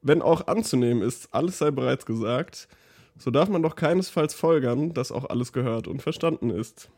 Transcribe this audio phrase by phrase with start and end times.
[0.00, 2.68] Wenn auch anzunehmen ist, alles sei bereits gesagt,
[3.16, 6.88] so darf man doch keinesfalls folgern, dass auch alles gehört und verstanden ist.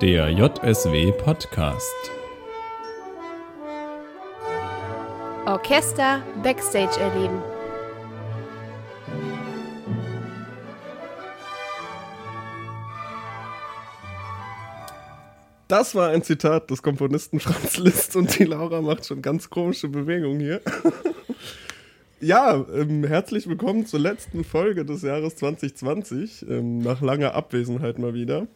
[0.00, 2.10] Der JSW Podcast.
[5.44, 7.51] Orchester Backstage erleben.
[15.72, 19.88] Das war ein Zitat des Komponisten Franz Liszt und die Laura macht schon ganz komische
[19.88, 20.60] Bewegungen hier.
[22.20, 28.12] ja, ähm, herzlich willkommen zur letzten Folge des Jahres 2020, ähm, nach langer Abwesenheit mal
[28.12, 28.48] wieder.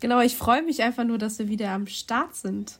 [0.00, 2.78] Genau, ich freue mich einfach nur, dass wir wieder am Start sind.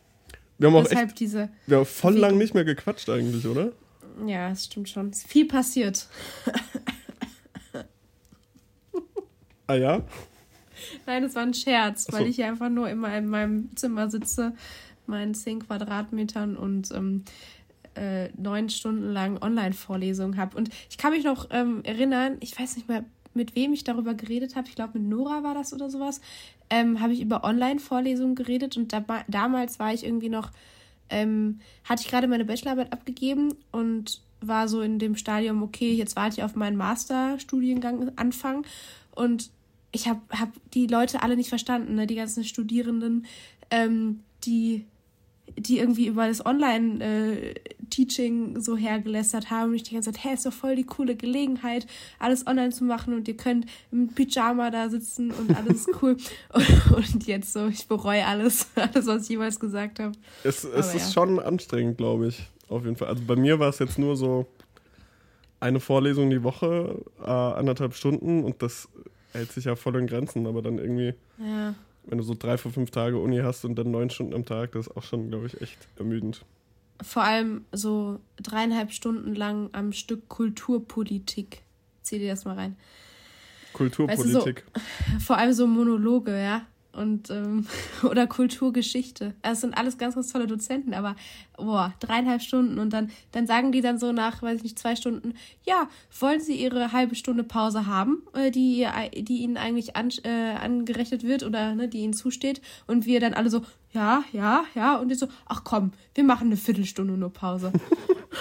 [0.59, 3.73] Wir haben auch echt, diese wir haben voll lang nicht mehr gequatscht eigentlich, oder?
[4.27, 5.09] Ja, es stimmt schon.
[5.09, 6.06] Es ist viel passiert.
[9.67, 10.03] ah ja?
[11.07, 12.12] Nein, es war ein Scherz, so.
[12.12, 14.55] weil ich einfach nur immer in meinem Zimmer sitze,
[15.06, 17.25] meinen 10 Quadratmetern und ähm,
[17.95, 20.56] äh, neun Stunden lang Online-Vorlesungen habe.
[20.56, 24.14] Und ich kann mich noch ähm, erinnern, ich weiß nicht mehr, mit wem ich darüber
[24.14, 24.69] geredet habe.
[24.69, 26.20] Ich glaube, mit Nora war das oder sowas.
[26.69, 30.51] Ähm, habe ich über Online-Vorlesungen geredet und da, damals war ich irgendwie noch,
[31.08, 36.17] ähm, hatte ich gerade meine Bachelorarbeit abgegeben und war so in dem Stadium, okay, jetzt
[36.17, 38.64] warte ich auf meinen Masterstudiengang anfangen
[39.14, 39.51] und
[39.92, 42.06] ich habe hab die Leute alle nicht verstanden, ne?
[42.06, 43.27] die ganzen Studierenden,
[43.70, 44.84] ähm, die,
[45.56, 49.70] die irgendwie über das Online-Teaching äh, so hergelästert haben.
[49.70, 51.86] Und ich die ganze Zeit, hey, ist doch voll die coole Gelegenheit,
[52.18, 56.16] alles online zu machen und ihr könnt im Pyjama da sitzen und alles ist cool.
[56.52, 60.12] und, und, jetzt so, ich bereue alles, alles, was ich jemals gesagt habe.
[60.44, 61.12] Es, es ist ja.
[61.12, 62.41] schon anstrengend, glaube ich.
[62.68, 63.08] Auf jeden Fall.
[63.08, 64.46] Also bei mir war es jetzt nur so
[65.58, 68.88] eine Vorlesung die Woche, äh, anderthalb Stunden und das
[69.33, 71.75] hält sich ja voll in Grenzen, aber dann irgendwie, ja.
[72.06, 74.73] wenn du so drei, vier, fünf Tage Uni hast und dann neun Stunden am Tag,
[74.73, 76.45] das ist auch schon, glaube ich, echt ermüdend.
[77.03, 81.62] Vor allem so dreieinhalb Stunden lang am Stück Kulturpolitik.
[82.03, 82.77] Zieh dir das mal rein.
[83.73, 84.67] Kulturpolitik.
[84.74, 86.67] Weißt du, so, vor allem so Monologe, ja
[87.00, 87.66] und ähm,
[88.02, 89.34] oder Kulturgeschichte.
[89.42, 91.16] Das sind alles ganz, ganz tolle Dozenten, aber
[91.56, 94.94] boah, dreieinhalb Stunden und dann, dann sagen die dann so nach, weiß ich nicht, zwei
[94.96, 95.34] Stunden,
[95.64, 95.88] ja,
[96.18, 101.24] wollen Sie Ihre halbe Stunde Pause haben, äh, die, die Ihnen eigentlich an, äh, angerechnet
[101.24, 103.62] wird oder ne, die Ihnen zusteht und wir dann alle so,
[103.92, 107.72] ja, ja, ja und die so, ach komm, wir machen eine Viertelstunde nur Pause.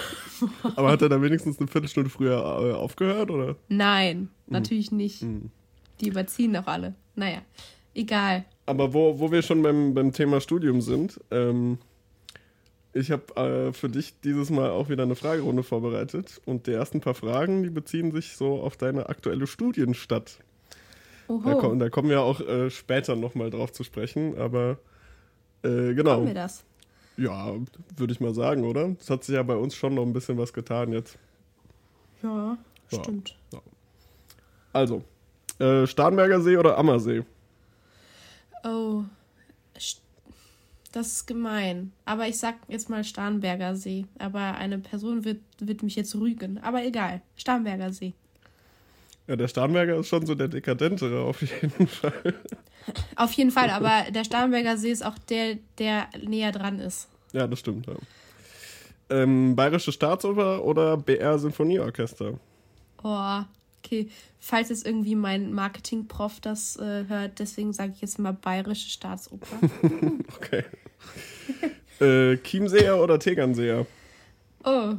[0.76, 3.56] aber hat er da wenigstens eine Viertelstunde früher äh, aufgehört, oder?
[3.68, 4.28] Nein, hm.
[4.46, 5.22] natürlich nicht.
[5.22, 5.50] Hm.
[6.00, 6.94] Die überziehen doch alle.
[7.14, 7.42] Naja.
[7.94, 8.44] Egal.
[8.66, 11.78] Aber wo, wo wir schon beim, beim Thema Studium sind, ähm,
[12.92, 16.40] ich habe äh, für dich dieses Mal auch wieder eine Fragerunde vorbereitet.
[16.44, 20.38] Und die ersten paar Fragen, die beziehen sich so auf deine aktuelle Studienstadt.
[21.28, 24.78] Da, komm, da, kommen wir auch äh, später nochmal drauf zu sprechen, aber
[25.62, 26.16] äh, genau.
[26.16, 26.64] Machen wir das?
[27.16, 27.54] Ja,
[27.96, 28.96] würde ich mal sagen, oder?
[28.98, 31.18] Es hat sich ja bei uns schon noch ein bisschen was getan jetzt.
[32.22, 32.58] Ja,
[32.90, 32.98] ja.
[32.98, 33.36] stimmt.
[33.52, 33.60] Ja.
[34.72, 35.04] Also,
[35.60, 37.22] äh, Starnberger See oder Ammersee?
[38.64, 39.04] Oh,
[40.92, 41.92] das ist gemein.
[42.04, 44.06] Aber ich sag jetzt mal Starnberger See.
[44.18, 46.58] Aber eine Person wird, wird mich jetzt rügen.
[46.62, 47.22] Aber egal.
[47.36, 48.14] Starnberger See.
[49.26, 52.34] Ja, der Starnberger ist schon so der dekadentere auf jeden Fall.
[53.14, 57.08] Auf jeden Fall, aber der Starnberger See ist auch der, der näher dran ist.
[57.32, 57.86] Ja, das stimmt.
[57.86, 57.92] Ja.
[59.10, 62.40] Ähm, Bayerische Staatsoper oder BR Sinfonieorchester?
[63.04, 63.40] Oh,
[63.82, 64.08] Okay,
[64.38, 69.46] falls jetzt irgendwie mein Marketing-Prof das äh, hört, deswegen sage ich jetzt mal Bayerische Staatsoper.
[70.36, 70.64] okay.
[72.00, 73.86] äh, Chiemseer oder Tegernseer?
[74.64, 74.94] Oh,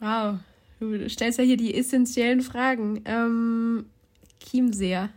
[0.00, 0.38] wow.
[0.80, 3.02] Du stellst ja hier die essentiellen Fragen.
[3.04, 3.86] Ähm,
[4.40, 5.10] Chiemseer.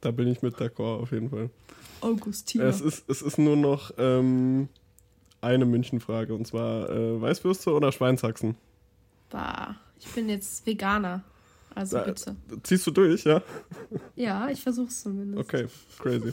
[0.00, 1.50] Da bin ich mit d'accord auf jeden Fall.
[2.00, 2.64] Augustina.
[2.64, 4.68] Es ist, es ist nur noch ähm,
[5.40, 8.56] eine Münchenfrage und zwar äh, Weißwürste oder Schweinshaxen?
[9.30, 9.76] Bah.
[9.98, 11.22] Ich bin jetzt Veganer.
[11.74, 12.36] Also bitte.
[12.62, 13.42] Ziehst du durch, ja?
[14.14, 15.46] Ja, ich versuch's zumindest.
[15.46, 15.66] Okay,
[15.98, 16.32] crazy.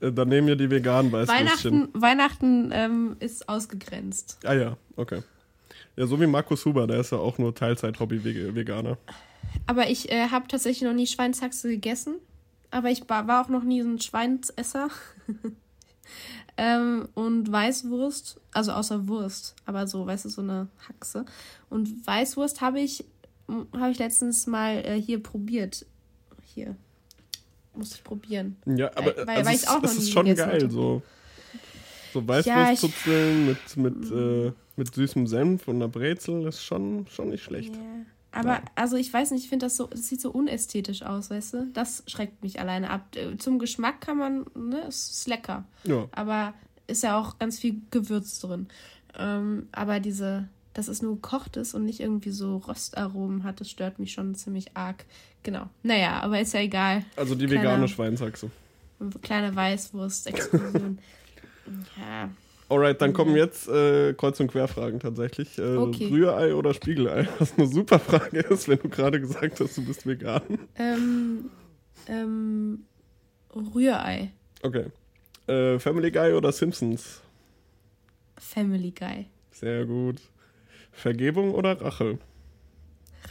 [0.00, 1.72] Äh, dann nehmen wir die veganen Weißwürstchen.
[1.72, 4.38] Weihnachten, Weihnachten ähm, ist ausgegrenzt.
[4.44, 5.22] Ah ja, okay.
[5.96, 8.98] Ja, so wie Markus Huber, der ist ja auch nur Teilzeit-Hobby-Veganer.
[9.66, 12.16] Aber ich äh, habe tatsächlich noch nie Schweinshaxe gegessen.
[12.70, 14.88] Aber ich war auch noch nie so ein Schweinsesser.
[16.58, 21.26] Ähm, und Weißwurst, also außer Wurst, aber so, weißt du, so eine Haxe.
[21.68, 23.04] Und Weißwurst habe ich,
[23.48, 25.84] habe ich letztens mal äh, hier probiert.
[26.54, 26.74] Hier.
[27.74, 28.56] Muss ich probieren.
[28.64, 30.70] Ja, aber weil, also weil ich auch noch es ist schon geil, hatte.
[30.70, 31.02] so.
[32.14, 37.28] So Weißwurstzuzeln ja, mit, mit, äh, mit süßem Senf und einer Brezel ist schon, schon
[37.28, 37.74] nicht schlecht.
[37.74, 38.06] Yeah.
[38.36, 38.62] Aber ja.
[38.74, 41.66] also ich weiß nicht, ich finde das so, das sieht so unästhetisch aus, weißt du?
[41.72, 43.06] Das schreckt mich alleine ab.
[43.16, 45.64] Äh, zum Geschmack kann man, ne, es ist lecker.
[45.84, 46.06] Ja.
[46.12, 46.54] Aber
[46.86, 48.68] ist ja auch ganz viel Gewürz drin.
[49.18, 53.60] Ähm, aber diese, dass es nur gekocht ist und nicht irgendwie so Röstaromen hat.
[53.60, 55.04] Das stört mich schon ziemlich arg.
[55.42, 55.68] Genau.
[55.82, 57.04] Naja, aber ist ja egal.
[57.16, 58.50] Also die Kleiner- vegane Schweinsachse.
[59.22, 60.98] Kleine Weißwurst-Explosion.
[61.98, 62.30] ja.
[62.68, 65.56] Alright, dann kommen jetzt äh, Kreuz- und Querfragen tatsächlich.
[65.58, 66.08] Äh, Okay.
[66.10, 67.28] Rührei oder Spiegelei?
[67.38, 70.42] Was eine super Frage ist, wenn du gerade gesagt hast, du bist vegan.
[70.76, 71.50] Ähm,
[72.08, 72.84] ähm,
[73.54, 74.32] Rührei.
[74.62, 74.86] Okay.
[75.46, 77.20] Äh, Family Guy oder Simpsons?
[78.36, 79.26] Family Guy.
[79.52, 80.20] Sehr gut.
[80.90, 82.18] Vergebung oder Rache?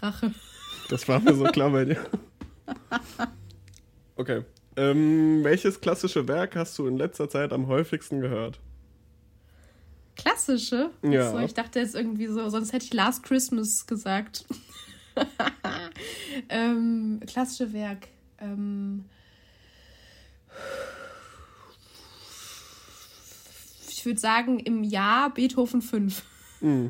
[0.02, 0.32] Rache.
[0.90, 1.98] Das war mir so klar bei dir.
[4.18, 4.44] Okay.
[4.78, 8.62] Ähm, welches klassische Werk hast du in letzter Zeit am häufigsten gehört?
[10.26, 10.90] Klassische?
[11.04, 11.32] Ja.
[11.32, 14.46] So, ich dachte jetzt irgendwie so, sonst hätte ich Last Christmas gesagt.
[16.50, 18.08] ähm, klassische Werk.
[18.40, 19.06] Ähm,
[23.88, 26.24] ich würde sagen, im Jahr Beethoven 5.
[26.62, 26.88] Mm.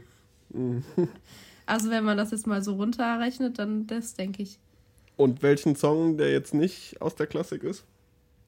[1.67, 4.59] Also wenn man das jetzt mal so runterrechnet, dann das, denke ich.
[5.17, 7.85] Und welchen Song, der jetzt nicht aus der Klassik ist?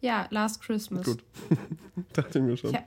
[0.02, 1.04] Ja, Last Christmas.
[1.04, 1.24] Gut.
[2.14, 2.76] Dachte ich mir schon.
[2.76, 2.80] Ich,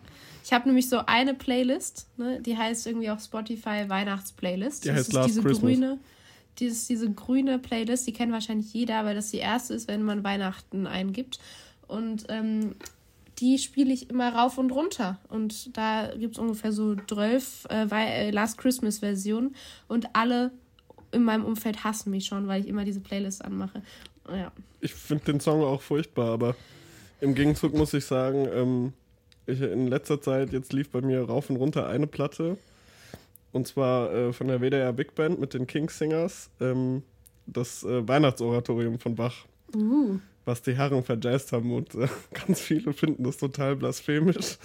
[0.51, 4.83] ich habe nämlich so eine Playlist, ne, die heißt irgendwie auf Spotify Weihnachtsplaylist.
[4.83, 5.61] Die Das heißt ist Last diese Christmas.
[5.61, 5.99] grüne,
[6.59, 10.25] dieses, diese grüne Playlist, die kennt wahrscheinlich jeder, weil das die erste ist, wenn man
[10.25, 11.39] Weihnachten eingibt.
[11.87, 12.75] Und ähm,
[13.39, 15.21] die spiele ich immer rauf und runter.
[15.29, 19.55] Und da gibt es ungefähr so 12 äh, äh, Last Christmas Versionen.
[19.87, 20.51] Und alle
[21.13, 23.83] in meinem Umfeld hassen mich schon, weil ich immer diese Playlist anmache.
[24.29, 24.51] Ja.
[24.81, 26.57] Ich finde den Song auch furchtbar, aber
[27.21, 28.93] im Gegenzug muss ich sagen, ähm,
[29.51, 32.57] ich, in letzter Zeit, jetzt lief bei mir rauf und runter eine Platte.
[33.53, 36.51] Und zwar äh, von der WDR Big Band mit den King Singers.
[36.61, 37.03] Ähm,
[37.47, 39.35] das äh, Weihnachtsoratorium von Bach,
[39.75, 40.19] Uh.
[40.45, 41.73] was die Herren verjazzt haben.
[41.75, 42.09] Und äh,
[42.47, 44.59] ganz viele finden das total blasphemisch.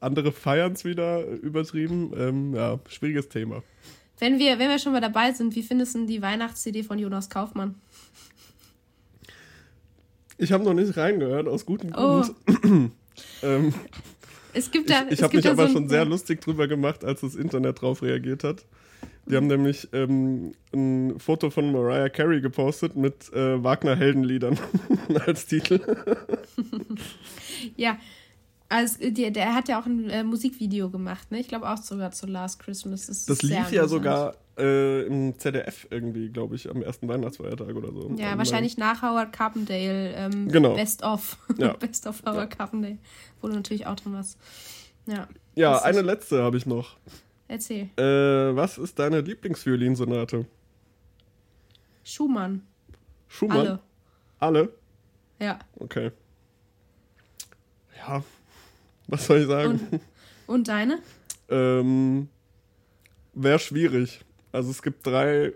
[0.00, 2.12] Andere feiern es wieder äh, übertrieben.
[2.16, 3.62] Ähm, ja, schwieriges Thema.
[4.18, 6.98] Wenn wir, wenn wir schon mal dabei sind, wie findest du denn die Weihnachts-CD von
[6.98, 7.74] Jonas Kaufmann?
[10.36, 12.22] Ich habe noch nicht reingehört, aus gutem Oh.
[12.22, 12.92] Grund.
[13.42, 13.74] ähm,
[14.54, 15.04] Es gibt Ich, da.
[15.06, 18.02] ich es habe mich aber so schon sehr lustig drüber gemacht, als das Internet drauf
[18.02, 18.64] reagiert hat.
[19.26, 24.58] Die haben nämlich ähm, ein Foto von Mariah Carey gepostet mit äh, Wagner-Heldenliedern
[25.26, 25.80] als Titel.
[27.76, 27.98] Ja,
[28.68, 31.40] also der, der hat ja auch ein äh, Musikvideo gemacht, ne?
[31.40, 33.06] Ich glaube auch sogar zu Last Christmas.
[33.06, 37.92] Das, Das lief ja sogar äh, im ZDF irgendwie, glaube ich, am ersten Weihnachtsfeiertag oder
[37.92, 38.14] so.
[38.16, 40.12] Ja, Ähm, wahrscheinlich nach Howard Carpendale.
[40.14, 40.74] Ähm, Genau.
[40.74, 41.38] Best of.
[41.58, 41.72] Ja.
[41.74, 42.98] Best of Howard Carpendale.
[43.40, 44.38] Wo du natürlich auch drin warst.
[45.06, 45.28] Ja.
[45.54, 46.96] Ja, eine letzte habe ich noch.
[47.48, 47.88] Erzähl.
[47.96, 50.46] Äh, was ist deine Lieblingsviolinsonate?
[52.02, 52.62] Schumann.
[53.28, 53.58] Schumann?
[53.58, 53.78] Alle.
[54.38, 54.72] Alle?
[55.40, 55.58] Ja.
[55.78, 56.10] Okay.
[57.96, 58.22] Ja,
[59.08, 59.80] was soll ich sagen?
[59.90, 60.00] Und,
[60.46, 61.00] und deine?
[61.48, 62.28] Ähm,
[63.34, 64.23] Wäre schwierig.
[64.54, 65.52] Also es gibt drei,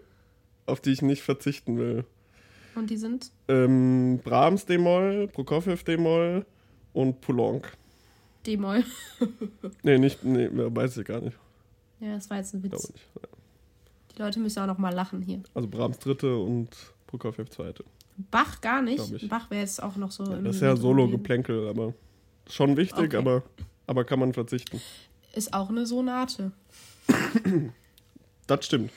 [0.67, 2.05] auf die ich nicht verzichten will.
[2.75, 3.31] Und die sind?
[3.47, 6.45] Ähm, Brahms D-Moll, Prokofjew D-Moll
[6.93, 7.73] und Poulenc.
[8.45, 8.85] D-Moll.
[9.85, 11.37] Nee, nicht, nee, weiß ich gar nicht.
[12.01, 12.91] Ja, das war jetzt ein Witz.
[12.93, 13.05] nicht.
[14.17, 15.43] Die Leute müssen auch noch mal lachen hier.
[15.55, 16.69] Also Brahms dritte und
[17.07, 17.85] Prokofjew zweite.
[18.33, 19.13] Bach gar nicht.
[19.13, 19.29] ich.
[19.29, 21.95] Bach wäre jetzt auch noch so im Das ist ja Solo-Geplänkel, aber
[22.51, 23.17] schon wichtig, Okay.
[23.17, 23.43] aber,
[23.87, 24.81] aber kann man verzichten.
[25.35, 26.51] Ist auch eine Sonate.
[28.49, 28.91] Das stimmt.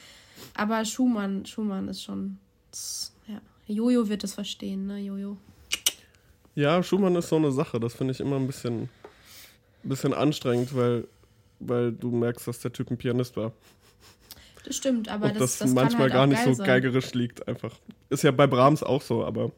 [0.55, 2.39] Aber Schumann, Schumann ist schon.
[3.27, 3.39] Ja.
[3.67, 5.37] Jojo wird es verstehen, ne, Jojo?
[6.55, 8.89] Ja, Schumann ist so eine Sache, das finde ich immer ein bisschen,
[9.83, 11.07] bisschen anstrengend, weil,
[11.59, 13.53] weil du merkst, dass der Typ ein Pianist war.
[14.65, 16.67] Das stimmt, aber Und das, das, das, manchmal halt gar nicht so sein.
[16.67, 17.77] geigerisch liegt, einfach.
[18.09, 19.51] Ist ja bei Brahms auch so, aber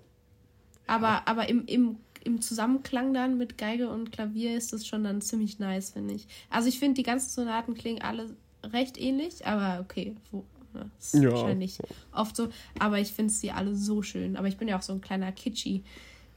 [0.88, 5.22] Aber, aber im, im, im Zusammenklang dann mit Geige und Klavier ist das schon dann
[5.22, 6.28] ziemlich nice, finde ich.
[6.50, 8.36] Also ich finde, die ganzen Sonaten klingen alle
[8.72, 10.44] recht ähnlich, aber okay, wo,
[10.74, 11.32] ne, ist Ja.
[11.32, 11.80] wahrscheinlich
[12.14, 12.50] oft so.
[12.80, 14.38] Aber ich finde sie alle so schön.
[14.38, 15.84] Aber ich bin ja auch so ein kleiner Kitschy.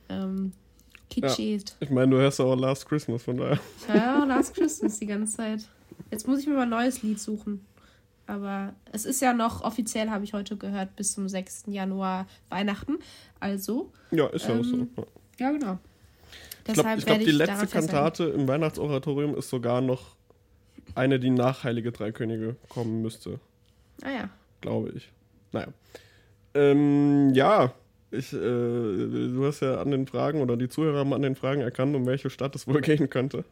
[0.09, 0.53] Ähm,
[1.09, 1.61] Kitschy.
[1.81, 3.59] ich meine, du hörst ja auch Last Christmas, von daher.
[3.89, 5.69] Ja Last Christmas die ganze Zeit.
[6.11, 7.65] Jetzt muss ich mir mal ein neues Lied suchen.
[8.29, 11.65] Aber es ist ja noch, offiziell habe ich heute gehört, bis zum 6.
[11.69, 12.99] Januar Weihnachten.
[13.39, 14.75] Also, Ja, ist ja auch so.
[14.75, 15.05] Ähm, Ja.
[15.39, 15.79] ja, genau.
[16.67, 17.67] Ich glaube, glaub, die letzte.
[17.69, 20.16] Kantate im Weihnachtsoratorium ist sogar noch
[20.97, 23.41] eine, die nach Heilige Drei Könige kommen müsste,
[24.03, 24.31] Ah ja.
[24.61, 25.11] glaube ich.
[25.53, 25.69] Naja.
[26.55, 27.73] Ähm, ja,
[28.11, 31.61] ich, äh, du hast ja an den Fragen oder die Zuhörer haben an den Fragen
[31.61, 33.45] erkannt, um welche Stadt es wohl gehen könnte.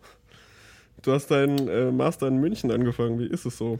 [1.02, 3.18] Du hast deinen äh, Master in München angefangen.
[3.18, 3.78] Wie ist es so?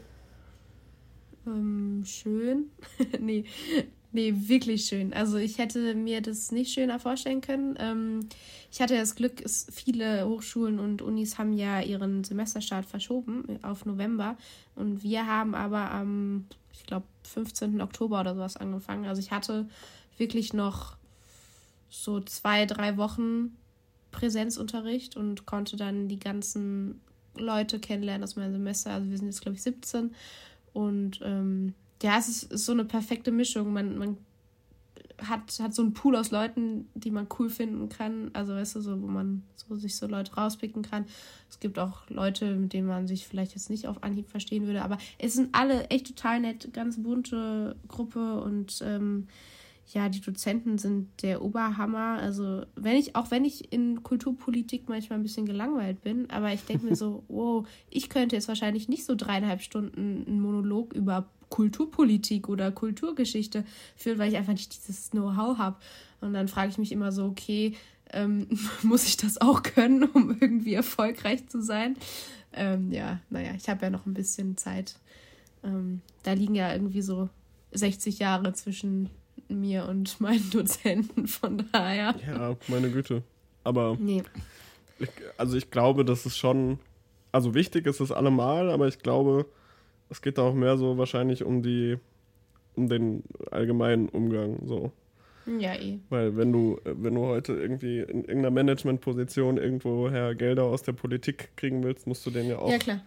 [1.47, 2.65] Ähm, schön.
[3.19, 3.45] nee.
[4.15, 5.11] Nee, wirklich schön.
[5.11, 7.75] Also ich hätte mir das nicht schöner vorstellen können.
[7.77, 8.29] Ähm,
[8.71, 13.85] ich hatte das Glück, es, viele Hochschulen und Unis haben ja ihren Semesterstart verschoben auf
[13.85, 14.37] November.
[14.73, 17.81] Und wir haben aber am, ich glaube, 15.
[17.81, 19.03] Oktober oder sowas angefangen.
[19.03, 19.67] Also ich hatte
[20.17, 20.95] wirklich noch
[21.89, 23.57] so zwei, drei Wochen
[24.11, 27.01] Präsenzunterricht und konnte dann die ganzen
[27.35, 28.91] Leute kennenlernen aus meinem Semester.
[28.91, 30.15] Also wir sind jetzt, glaube ich, 17.
[30.71, 33.73] Und ähm, ja, es ist, ist, so eine perfekte Mischung.
[33.73, 34.17] Man, man
[35.21, 38.31] hat, hat so einen Pool aus Leuten, die man cool finden kann.
[38.33, 41.05] Also, weißt du, so, wo man so sich so Leute rauspicken kann.
[41.49, 44.83] Es gibt auch Leute, mit denen man sich vielleicht jetzt nicht auf Anhieb verstehen würde,
[44.83, 49.27] aber es sind alle echt total nett, ganz bunte Gruppe und ähm,
[49.93, 52.17] ja, die Dozenten sind der Oberhammer.
[52.19, 56.61] Also, wenn ich, auch wenn ich in Kulturpolitik manchmal ein bisschen gelangweilt bin, aber ich
[56.61, 61.29] denke mir so, wow, ich könnte jetzt wahrscheinlich nicht so dreieinhalb Stunden einen Monolog über
[61.49, 65.77] Kulturpolitik oder Kulturgeschichte führen, weil ich einfach nicht dieses Know-how habe.
[66.21, 67.75] Und dann frage ich mich immer so, okay,
[68.11, 68.47] ähm,
[68.83, 71.97] muss ich das auch können, um irgendwie erfolgreich zu sein?
[72.53, 74.95] Ähm, ja, naja, ich habe ja noch ein bisschen Zeit.
[75.63, 77.29] Ähm, da liegen ja irgendwie so
[77.73, 79.09] 60 Jahre zwischen
[79.49, 82.15] mir und meinen Dozenten, von daher.
[82.25, 83.23] Ja, meine Güte.
[83.63, 84.23] Aber nee.
[84.99, 86.79] ich, also ich glaube, das ist schon,
[87.31, 89.47] also wichtig ist es allemal, aber ich glaube,
[90.15, 91.97] es geht da auch mehr so wahrscheinlich um die,
[92.75, 94.93] um den allgemeinen Umgang so.
[95.45, 95.99] Ja, eh.
[96.09, 101.49] Weil wenn du, wenn du heute irgendwie in irgendeiner Managementposition irgendwoher Gelder aus der Politik
[101.57, 103.01] kriegen willst, musst du denen ja auch ja, klar.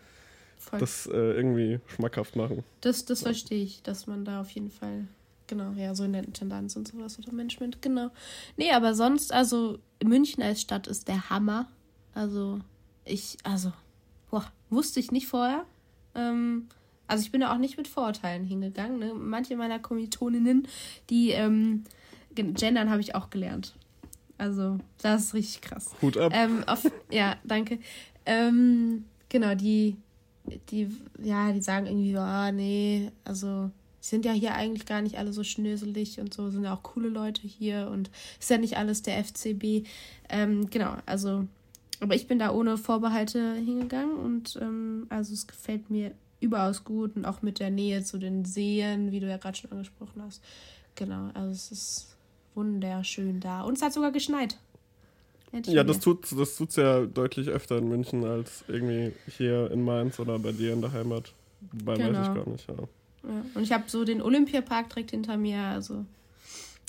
[0.79, 2.63] das äh, irgendwie schmackhaft machen.
[2.83, 5.09] Das, das verstehe ich, dass man da auf jeden Fall,
[5.47, 8.11] genau, ja, so in der Intendanz und sowas oder Management, genau.
[8.59, 11.69] Nee, aber sonst, also München als Stadt ist der Hammer.
[12.15, 12.61] Also
[13.07, 13.73] ich, also,
[14.31, 15.65] boah, wusste ich nicht vorher.
[16.15, 16.69] Ähm,
[17.09, 18.99] also ich bin da auch nicht mit Vorurteilen hingegangen.
[18.99, 19.15] Ne?
[19.15, 20.69] Manche meiner Kommilitoninnen,
[21.11, 21.85] die ähm,
[22.35, 23.75] gendern habe ich auch gelernt.
[24.37, 25.91] Also das ist richtig krass.
[26.01, 26.33] Hut ab.
[26.35, 27.81] Ähm, auf, ja, danke.
[28.25, 29.97] Ähm, genau, die,
[30.71, 30.89] die,
[31.21, 35.33] ja, die sagen irgendwie, ah, oh, nee, also sind ja hier eigentlich gar nicht alle
[35.33, 39.03] so schnöselig und so, sind ja auch coole Leute hier und ist ja nicht alles
[39.03, 39.87] der FCB.
[40.29, 41.47] Ähm, genau, also,
[42.01, 47.17] aber ich bin da ohne Vorbehalte hingegangen und ähm, also es gefällt mir überaus gut
[47.17, 50.43] und auch mit der Nähe zu den Seen, wie du ja gerade schon angesprochen hast.
[50.95, 52.17] Genau, also es ist
[52.55, 53.63] wunderschön da.
[53.63, 54.59] Und es hat sogar geschneit.
[55.67, 60.21] Ja, das tut das tut's ja deutlich öfter in München als irgendwie hier in Mainz
[60.21, 61.33] oder bei dir in der Heimat.
[61.73, 62.19] Wobei genau.
[62.19, 62.75] weiß ich gar nicht, ja.
[62.75, 63.45] ja.
[63.55, 66.05] Und ich habe so den Olympiapark direkt hinter mir, also.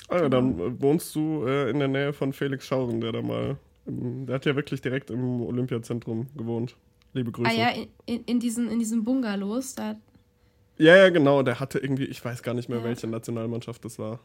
[0.10, 0.82] Ah ja, dann genau.
[0.82, 4.56] wohnst du äh, in der Nähe von Felix Schauren, der da mal, der hat ja
[4.56, 6.76] wirklich direkt im Olympiazentrum gewohnt.
[7.14, 7.50] Liebe Grüße.
[7.50, 7.70] Ah ja,
[8.06, 9.76] in, in, diesen, in diesen Bungalows.
[9.76, 9.96] Da
[10.80, 11.44] ja, ja, genau.
[11.44, 12.84] Der hatte irgendwie, ich weiß gar nicht mehr, ja.
[12.86, 14.20] welche Nationalmannschaft das war.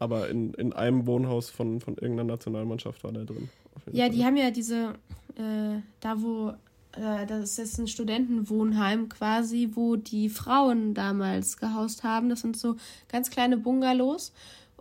[0.00, 3.48] Aber in, in einem Wohnhaus von, von irgendeiner Nationalmannschaft war der drin.
[3.92, 4.14] Ja, Fall.
[4.14, 4.94] die haben ja diese,
[5.36, 6.54] äh, da wo,
[6.92, 12.30] äh, das ist ein Studentenwohnheim quasi, wo die Frauen damals gehaust haben.
[12.30, 12.76] Das sind so
[13.08, 14.32] ganz kleine Bungalows.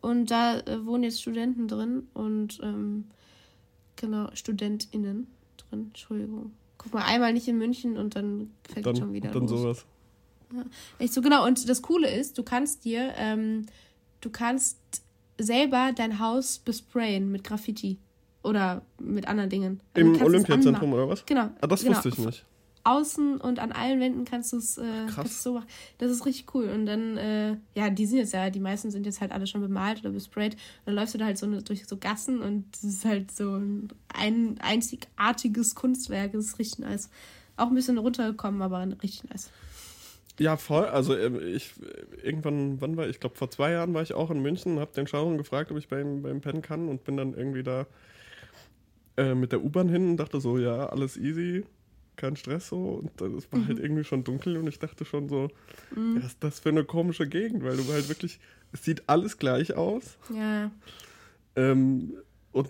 [0.01, 3.05] Und da äh, wohnen jetzt Studenten drin und ähm,
[3.95, 6.53] genau, StudentInnen drin, Entschuldigung.
[6.79, 9.51] Guck mal, einmal nicht in München und dann fällt dann, schon wieder dann los.
[9.51, 9.85] sowas.
[10.51, 10.63] Ja,
[10.97, 11.45] echt so genau.
[11.45, 13.67] Und das Coole ist, du kannst dir, ähm,
[14.21, 14.79] du kannst
[15.37, 17.99] selber dein Haus besprayen mit Graffiti
[18.41, 19.81] oder mit anderen Dingen.
[19.93, 21.25] Also Im Olympiazentrum oder was?
[21.25, 21.49] Genau.
[21.61, 21.95] Ah, das genau.
[21.95, 22.45] wusste ich nicht
[22.89, 25.67] außen und an allen Wänden kannst du es äh, so machen.
[25.97, 26.69] Das ist richtig cool.
[26.69, 29.61] Und dann, äh, ja, die sind jetzt ja, die meisten sind jetzt halt alle schon
[29.61, 30.53] bemalt oder besprayt.
[30.53, 33.31] Und dann läufst du da halt so eine, durch so Gassen und es ist halt
[33.31, 36.33] so ein, ein einzigartiges Kunstwerk.
[36.33, 37.09] Das ist richtig nice.
[37.57, 39.51] Auch ein bisschen runtergekommen, aber richtig nice.
[40.39, 40.85] Ja, voll.
[40.85, 41.73] Also ähm, ich
[42.23, 43.11] irgendwann, wann war ich?
[43.11, 45.71] Ich glaube vor zwei Jahren war ich auch in München, und habe den Schauern gefragt,
[45.71, 47.85] ob ich bei ihm, bei ihm pennen kann und bin dann irgendwie da
[49.17, 51.65] äh, mit der U-Bahn hin und dachte so, ja, alles easy
[52.19, 53.01] kein Stress so.
[53.01, 53.67] Und es war halt mhm.
[53.67, 55.49] halt irgendwie schon dunkel und ich dachte schon so,
[55.95, 56.17] mhm.
[56.17, 58.39] was ist das für eine komische Gegend, weil du halt wirklich,
[58.71, 60.17] es sieht alles gleich aus.
[60.33, 60.71] Ja.
[61.55, 62.13] Ähm,
[62.51, 62.69] und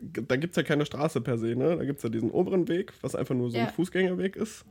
[0.00, 1.76] da gibt es ja keine Straße per se, ne?
[1.76, 3.66] Da gibt es ja diesen oberen Weg, was einfach nur so ja.
[3.66, 4.64] ein Fußgängerweg ist.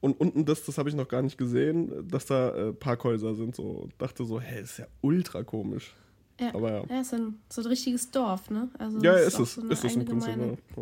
[0.00, 3.54] Und unten das, das habe ich noch gar nicht gesehen, dass da äh, Parkhäuser sind.
[3.54, 5.94] So und dachte so, hä, ist ja ultra komisch.
[6.40, 6.84] Ja, Aber ja.
[6.88, 8.68] ja ist ein, so ein richtiges Dorf, ne?
[8.78, 9.54] Also ja, ist, ist es.
[9.54, 10.36] So ist es im Prinzip.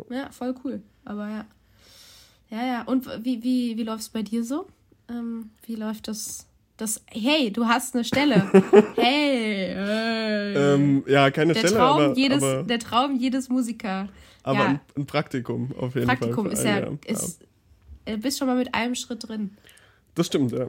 [0.09, 0.15] Ja.
[0.15, 0.81] ja, voll cool.
[1.05, 1.45] Aber ja.
[2.51, 2.81] Ja, ja.
[2.83, 4.67] Und wie, wie, wie läuft es bei dir so?
[5.09, 6.47] Ähm, wie läuft das?
[6.77, 8.49] Das, hey, du hast eine Stelle.
[8.95, 9.73] hey.
[9.75, 10.55] hey.
[10.55, 14.09] Ähm, ja, keine der Stelle, Traum aber, jedes, aber, Der Traum jedes Musiker.
[14.43, 14.79] Aber ja.
[14.95, 16.55] ein, Praktikum auf jeden Praktikum Fall.
[16.55, 17.41] Praktikum ist ja, ist,
[18.07, 18.15] ja.
[18.17, 19.55] bist schon mal mit einem Schritt drin.
[20.15, 20.67] Das stimmt, ja.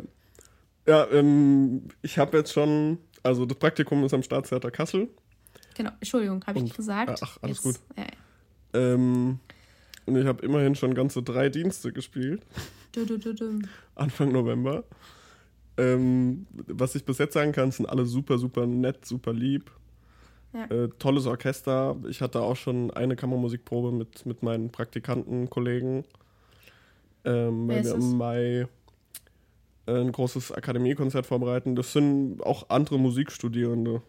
[0.86, 5.08] Ja, ähm, ich habe jetzt schon, Also das Praktikum ist am Staatstheater Kassel.
[5.74, 7.20] Genau, Entschuldigung, habe ich Und- gesagt.
[7.22, 8.94] ach, alles Jetzt- Ja, ja.
[8.94, 9.38] Ähm,
[10.06, 12.42] und ich habe immerhin schon ganze drei Dienste gespielt.
[12.92, 13.60] Du, du, du.
[13.94, 14.84] Anfang November.
[15.78, 19.70] Ähm, was ich bis jetzt sagen kann, sind alle super, super nett, super lieb.
[20.52, 20.64] Ja.
[20.66, 21.96] Äh, tolles Orchester.
[22.08, 26.04] Ich hatte auch schon eine Kammermusikprobe mit, mit meinen Praktikantenkollegen.
[27.24, 28.68] Ähm, weil wir im Mai
[29.86, 31.74] ein großes Akademiekonzert vorbereiten.
[31.74, 34.02] Das sind auch andere Musikstudierende.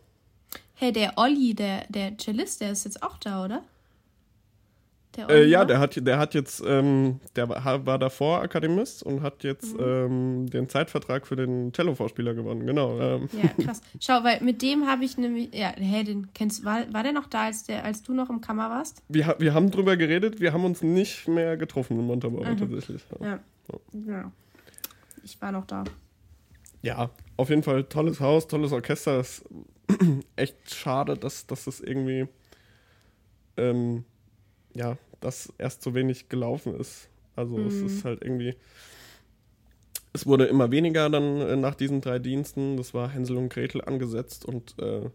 [0.76, 3.64] Hey, der Olli, der, der Cellist, der ist jetzt auch da, oder?
[5.16, 9.22] Der Äh, ja, der hat, der hat jetzt, ähm, der war, war davor Akademist und
[9.22, 9.84] hat jetzt Mhm.
[9.84, 12.66] ähm, den Zeitvertrag für den Cello-Vorspieler gewonnen.
[12.66, 13.00] Genau.
[13.00, 13.82] Ähm, Ja, krass.
[14.00, 17.28] Schau, weil mit dem habe ich nämlich, ja, hey, den kennst war, war der noch
[17.28, 19.04] da, als, der, als du noch im Kammer warst?
[19.10, 22.58] wir, wir haben drüber geredet, wir haben uns nicht mehr getroffen in Montabaur Mhm.
[22.58, 23.02] tatsächlich.
[23.20, 23.28] Ja.
[23.28, 23.40] Ja.
[24.08, 24.32] ja.
[25.24, 25.84] Ich war noch da.
[26.82, 29.20] ja, auf jeden Fall tolles Haus, tolles Orchester.
[29.20, 29.46] Ist
[30.36, 32.28] echt schade, dass, dass das irgendwie,
[33.58, 34.04] ähm,
[34.74, 37.10] ja, dass erst so wenig gelaufen ist.
[37.36, 37.86] Also es Mhm.
[37.88, 38.56] ist halt irgendwie,
[40.14, 42.78] es wurde immer weniger dann äh, nach diesen drei Diensten.
[42.78, 45.10] Das war Hänsel und Gretel angesetzt und äh,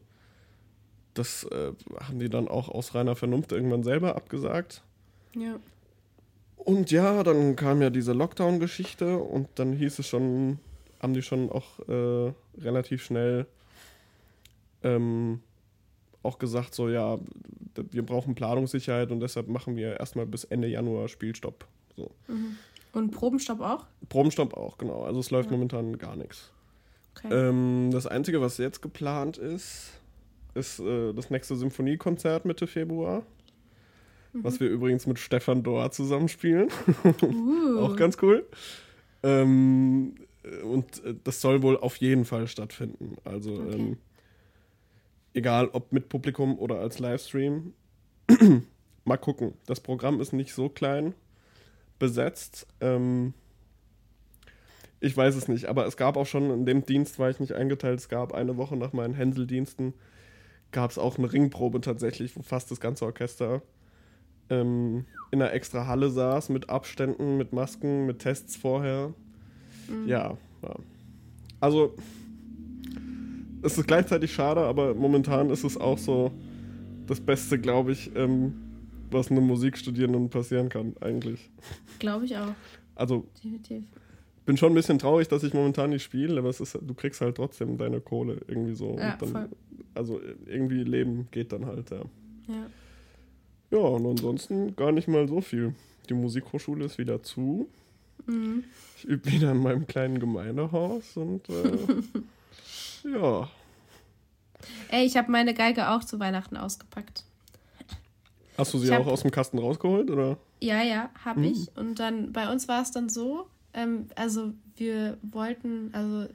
[1.14, 4.82] das äh, haben die dann auch aus reiner Vernunft irgendwann selber abgesagt.
[5.36, 5.58] Ja.
[6.56, 10.58] Und ja, dann kam ja diese Lockdown-Geschichte und dann hieß es schon,
[11.00, 13.46] haben die schon auch äh, relativ schnell
[14.82, 15.40] ähm,
[16.22, 17.18] auch gesagt, so ja,
[17.74, 21.66] wir brauchen Planungssicherheit und deshalb machen wir erstmal bis Ende Januar Spielstopp.
[21.96, 22.10] So.
[22.92, 23.86] Und Probenstopp auch?
[24.08, 25.04] Probenstopp auch, genau.
[25.04, 26.50] Also es läuft momentan gar nichts.
[27.16, 27.28] Okay.
[27.32, 29.92] Ähm, das Einzige, was jetzt geplant ist,
[30.54, 33.22] ist äh, das nächste Symphoniekonzert Mitte Februar.
[34.34, 36.68] Was wir übrigens mit Stefan Dohr zusammenspielen.
[37.22, 37.80] uh.
[37.80, 38.46] Auch ganz cool.
[39.22, 43.16] Ähm, äh, und äh, das soll wohl auf jeden Fall stattfinden.
[43.24, 43.74] Also Okay.
[43.74, 43.96] ähm,
[45.38, 47.72] egal ob mit Publikum oder als Livestream.
[49.04, 49.54] Mal gucken.
[49.66, 51.14] Das Programm ist nicht so klein
[51.98, 52.66] besetzt.
[52.80, 53.34] Ähm,
[55.00, 57.52] ich weiß es nicht, aber es gab auch schon, in dem Dienst war ich nicht
[57.52, 59.94] eingeteilt, es gab eine Woche nach meinen Hänseldiensten,
[60.72, 63.62] gab es auch eine Ringprobe tatsächlich, wo fast das ganze Orchester
[64.50, 69.14] ähm, in einer extra Halle saß, mit Abständen, mit Masken, mit Tests vorher.
[70.06, 70.74] Ja, ja.
[71.60, 71.94] Also,
[73.62, 76.32] es ist gleichzeitig schade, aber momentan ist es auch so
[77.06, 78.54] das Beste, glaube ich, ähm,
[79.10, 81.50] was einem Musikstudierenden passieren kann, eigentlich.
[81.98, 82.54] Glaube ich auch.
[82.94, 83.84] Also, Definitiv.
[84.44, 87.20] bin schon ein bisschen traurig, dass ich momentan nicht spiele, aber es ist, du kriegst
[87.20, 88.96] halt trotzdem deine Kohle irgendwie so.
[88.98, 89.48] Ja, dann, voll.
[89.94, 92.02] Also irgendwie Leben geht dann halt, ja.
[92.48, 92.66] Ja.
[93.70, 95.74] Ja, und ansonsten gar nicht mal so viel.
[96.08, 97.68] Die Musikhochschule ist wieder zu.
[98.26, 98.64] Mhm.
[98.96, 101.76] Ich übe wieder in meinem kleinen Gemeindehaus und äh,
[103.14, 103.48] ja.
[104.90, 107.24] Ey, ich habe meine Geige auch zu Weihnachten ausgepackt.
[108.56, 110.36] Hast du sie Ich hab- auch aus dem Kasten rausgeholt oder?
[110.60, 111.46] Ja, ja, habe Mhm.
[111.46, 111.76] ich.
[111.76, 116.26] Und dann bei uns war es dann so, ähm, also wir wollten, also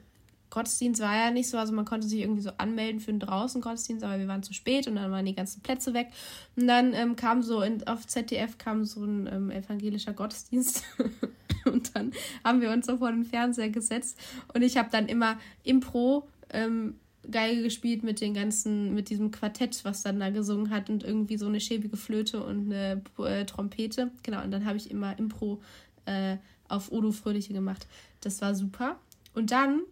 [0.48, 3.60] Gottesdienst war ja nicht so, also man konnte sich irgendwie so anmelden für einen draußen
[3.60, 6.08] Gottesdienst, aber wir waren zu spät und dann waren die ganzen Plätze weg.
[6.56, 10.84] Und dann ähm, kam so in, auf ZDF kam so ein ähm, evangelischer Gottesdienst
[11.66, 12.12] und dann
[12.44, 14.16] haben wir uns so vor den Fernseher gesetzt
[14.54, 16.94] und ich habe dann immer Impro ähm,
[17.30, 21.38] Geige gespielt mit den ganzen, mit diesem Quartett, was dann da gesungen hat und irgendwie
[21.38, 24.10] so eine schäbige Flöte und eine äh, Trompete.
[24.22, 25.62] Genau, und dann habe ich immer Impro
[26.04, 26.36] äh,
[26.68, 27.86] auf Odo Fröhliche gemacht.
[28.20, 28.98] Das war super.
[29.34, 29.82] Und dann,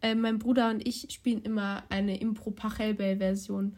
[0.00, 3.76] äh, mein Bruder und ich spielen immer eine Impro-Pachelbel-Version.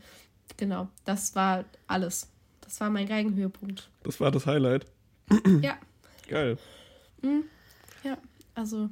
[0.57, 2.31] Genau, das war alles.
[2.61, 3.91] Das war mein Geigenhöhepunkt.
[4.05, 4.87] Das war das Highlight.
[5.63, 5.79] ja,
[6.29, 6.59] Geil.
[8.05, 8.17] ja,
[8.55, 8.89] also,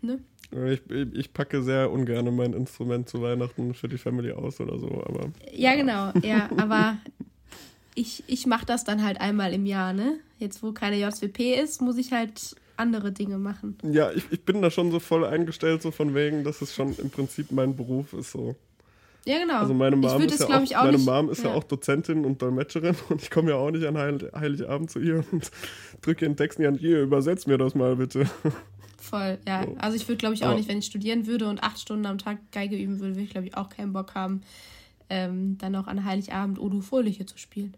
[0.00, 0.20] ne?
[0.50, 5.04] Ich, ich, packe sehr ungern mein Instrument zu Weihnachten für die Family aus oder so,
[5.04, 6.96] aber Ja, genau, ja, aber
[7.94, 10.18] ich, ich mache das dann halt einmal im Jahr, ne?
[10.38, 13.76] Jetzt, wo keine JWP ist, muss ich halt andere Dinge machen.
[13.82, 16.96] ja, ich, ich bin da schon so voll eingestellt, so von wegen, dass es schon
[16.96, 18.54] im Prinzip mein Beruf ist so.
[19.24, 19.58] Ja, genau.
[19.58, 21.52] Also meine Mom ist, ja auch, auch meine nicht, Mom ist ja.
[21.52, 25.24] auch Dozentin und Dolmetscherin und ich komme ja auch nicht an Heil Heiligabend zu ihr
[25.30, 25.50] und
[26.00, 28.26] drücke ihren Text in die Hand, hier, übersetz mir das mal bitte.
[29.08, 29.64] Voll, ja.
[29.64, 29.74] So.
[29.78, 32.06] Also ich würde, glaube ich, auch Aber- nicht, wenn ich studieren würde und acht Stunden
[32.06, 34.42] am Tag Geige üben würde, würde ich, glaube ich, auch keinen Bock haben,
[35.10, 37.74] ähm, dann auch an Heiligabend Odo Fröhliche zu spielen.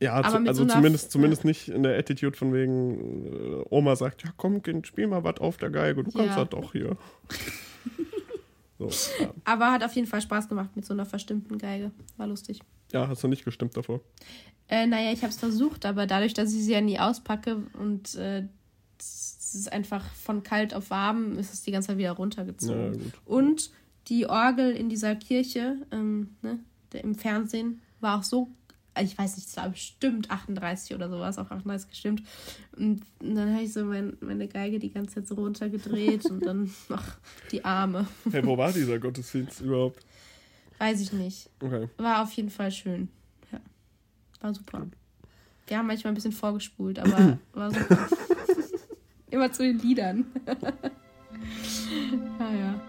[0.00, 4.22] Ja, zu, also so zumindest, zumindest nicht in der Attitude von wegen, äh, Oma sagt,
[4.24, 6.44] ja komm, Kind, spiel mal was auf der Geige, du kannst Ja.
[6.44, 6.96] das doch hier.
[8.78, 8.88] so,
[9.22, 9.30] ja.
[9.44, 11.90] Aber hat auf jeden Fall Spaß gemacht mit so einer verstimmten Geige.
[12.16, 12.60] War lustig.
[12.92, 14.00] ja, hast du nicht gestimmt davor.
[14.68, 18.14] Äh, naja, ich habe es versucht, aber dadurch, dass ich sie ja nie auspacke und
[18.16, 18.44] äh,
[19.54, 22.92] es ist einfach von kalt auf warm, ist es die ganze Zeit wieder Ja, runtergezogen.
[22.92, 23.12] gut.
[23.24, 23.70] Und
[24.08, 26.58] die Orgel in dieser Kirche ähm, ne,
[26.92, 28.50] der, im Fernsehen war auch so,
[29.00, 32.22] ich weiß nicht, es war bestimmt 38 oder sowas, auch 38 gestimmt.
[32.76, 36.44] Und, und dann habe ich so mein, meine Geige die ganze Zeit so runtergedreht und
[36.46, 37.02] dann noch
[37.50, 38.06] die Arme.
[38.30, 40.04] Hey, wo war dieser Gottesdienst überhaupt?
[40.78, 41.48] Weiß ich nicht.
[41.60, 41.88] Okay.
[41.96, 43.08] War auf jeden Fall schön.
[43.50, 43.60] Ja.
[44.40, 44.86] War super.
[45.66, 48.08] Wir haben manchmal ein bisschen vorgespult, aber war super.
[49.34, 50.26] Immer zu den Liedern.
[52.38, 52.80] ah ja.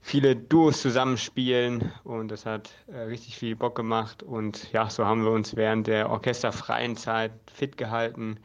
[0.00, 5.24] viele Duos zusammenspielen und das hat äh, richtig viel Bock gemacht und ja, so haben
[5.24, 8.38] wir uns während der orchesterfreien Zeit fit gehalten.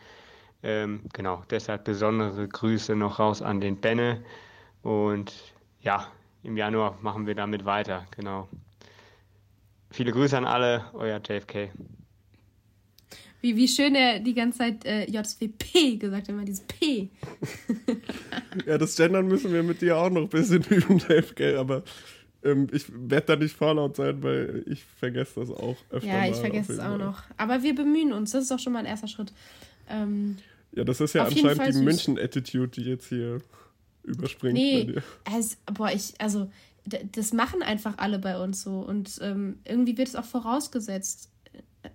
[0.63, 4.23] Ähm, genau, deshalb besondere Grüße noch raus an den Benne
[4.81, 5.33] und
[5.81, 6.07] ja,
[6.43, 8.47] im Januar machen wir damit weiter, genau.
[9.91, 11.69] Viele Grüße an alle, euer JFK.
[13.41, 17.09] Wie, wie schön er die ganze Zeit äh, JSWP gesagt hat, immer dieses P.
[18.65, 21.83] Ja, das Gendern müssen wir mit dir auch noch ein bisschen üben, JFK, aber
[22.43, 26.07] ähm, ich werde da nicht vorlaut sein, weil ich vergesse das auch öfter.
[26.07, 27.23] Ja, ich vergesse es auch noch.
[27.35, 28.31] Aber wir bemühen uns.
[28.31, 29.33] Das ist doch schon mal ein erster Schritt.
[29.89, 30.37] Ähm,
[30.75, 31.81] Ja, das ist ja Auf anscheinend die.
[31.81, 33.41] München-Attitude, die jetzt hier
[34.03, 35.03] überspringt bei Nee, dir.
[35.25, 36.49] also, boah, ich, also,
[37.11, 38.79] das machen einfach alle bei uns so.
[38.79, 41.29] Und ähm, irgendwie wird es auch vorausgesetzt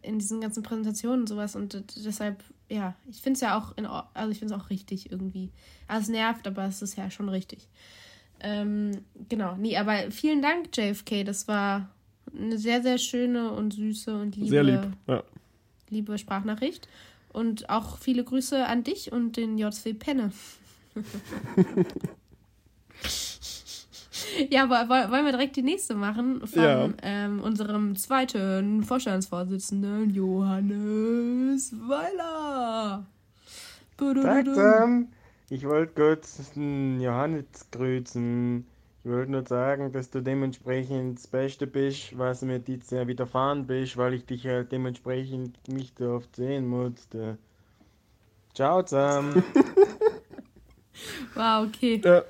[0.02, 1.56] in diesen ganzen Präsentationen und sowas.
[1.56, 5.10] Und deshalb, ja, ich finde es ja auch, in, also ich finde es auch richtig
[5.10, 5.50] irgendwie.
[5.86, 7.68] Also es nervt, aber es ist ja schon richtig.
[8.40, 8.92] Ähm,
[9.28, 11.24] genau, nee, aber vielen Dank, JFK.
[11.24, 11.90] Das war
[12.36, 14.86] eine sehr, sehr schöne und süße und liebe, Sehr lieb.
[15.06, 15.24] Ja.
[15.90, 16.88] liebe Sprachnachricht.
[17.38, 20.32] Und auch viele Grüße an dich und den JW Penne.
[24.50, 26.88] ja, aber woll- wollen wir direkt die nächste machen von Ja.
[27.02, 33.06] ähm, unserem zweiten Vorstandsvorsitzenden Johannes Weiler.
[34.54, 35.12] Zusammen.
[35.50, 38.66] Ich wollte kurz Johannes grüßen.
[39.04, 43.66] Ich wollte nur sagen, dass du dementsprechend das Beste bist, was mir dieses Jahr widerfahren
[43.66, 47.38] bist, weil ich dich halt dementsprechend nicht so oft sehen musste.
[48.54, 49.42] Ciao zusammen.
[51.34, 52.00] Wow, okay.
[52.04, 52.24] Ja.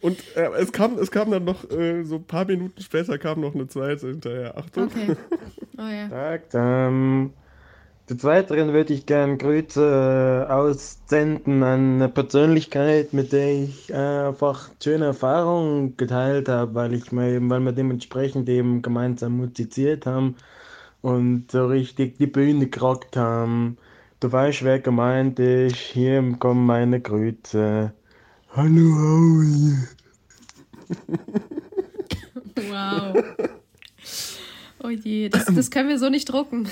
[0.00, 3.40] Und äh, es, kam, es kam dann noch, äh, so ein paar Minuten später kam
[3.40, 4.56] noch eine zweite hinterher.
[4.56, 4.84] Achtung.
[4.84, 5.16] Okay.
[5.78, 6.08] Oh ja.
[6.08, 7.36] Tag.
[8.08, 13.94] Des Weiteren würde ich gern Grüße äh, aussenden an eine Persönlichkeit, mit der ich äh,
[14.28, 20.06] einfach schöne Erfahrungen geteilt habe, weil ich mal eben, weil wir dementsprechend eben gemeinsam musiziert
[20.06, 20.36] haben
[21.02, 23.76] und so richtig die Bühne gerockt haben.
[24.20, 25.74] Du weißt, wer gemeint ist.
[25.74, 27.92] Hier kommen meine Grüße.
[28.54, 29.76] Hallo, Howie.
[32.70, 33.22] Wow.
[34.82, 36.66] Oh je, das, das können wir so nicht drucken.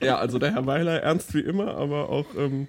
[0.00, 2.68] Ja, also der Herr Weiler ernst wie immer, aber auch, ähm,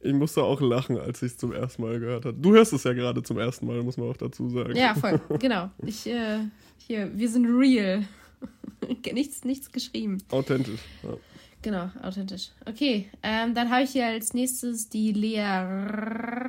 [0.00, 2.36] ich musste auch lachen, als ich es zum ersten Mal gehört habe.
[2.38, 4.76] Du hörst es ja gerade zum ersten Mal, muss man auch dazu sagen.
[4.76, 5.20] Ja, voll.
[5.38, 5.70] Genau.
[5.84, 6.38] Ich, äh,
[6.78, 8.04] hier, wir sind real.
[9.12, 10.18] nichts, nichts geschrieben.
[10.30, 10.80] Authentisch.
[11.02, 11.16] Ja.
[11.62, 12.50] Genau, authentisch.
[12.64, 16.46] Okay, ähm, dann habe ich hier als nächstes die Leerei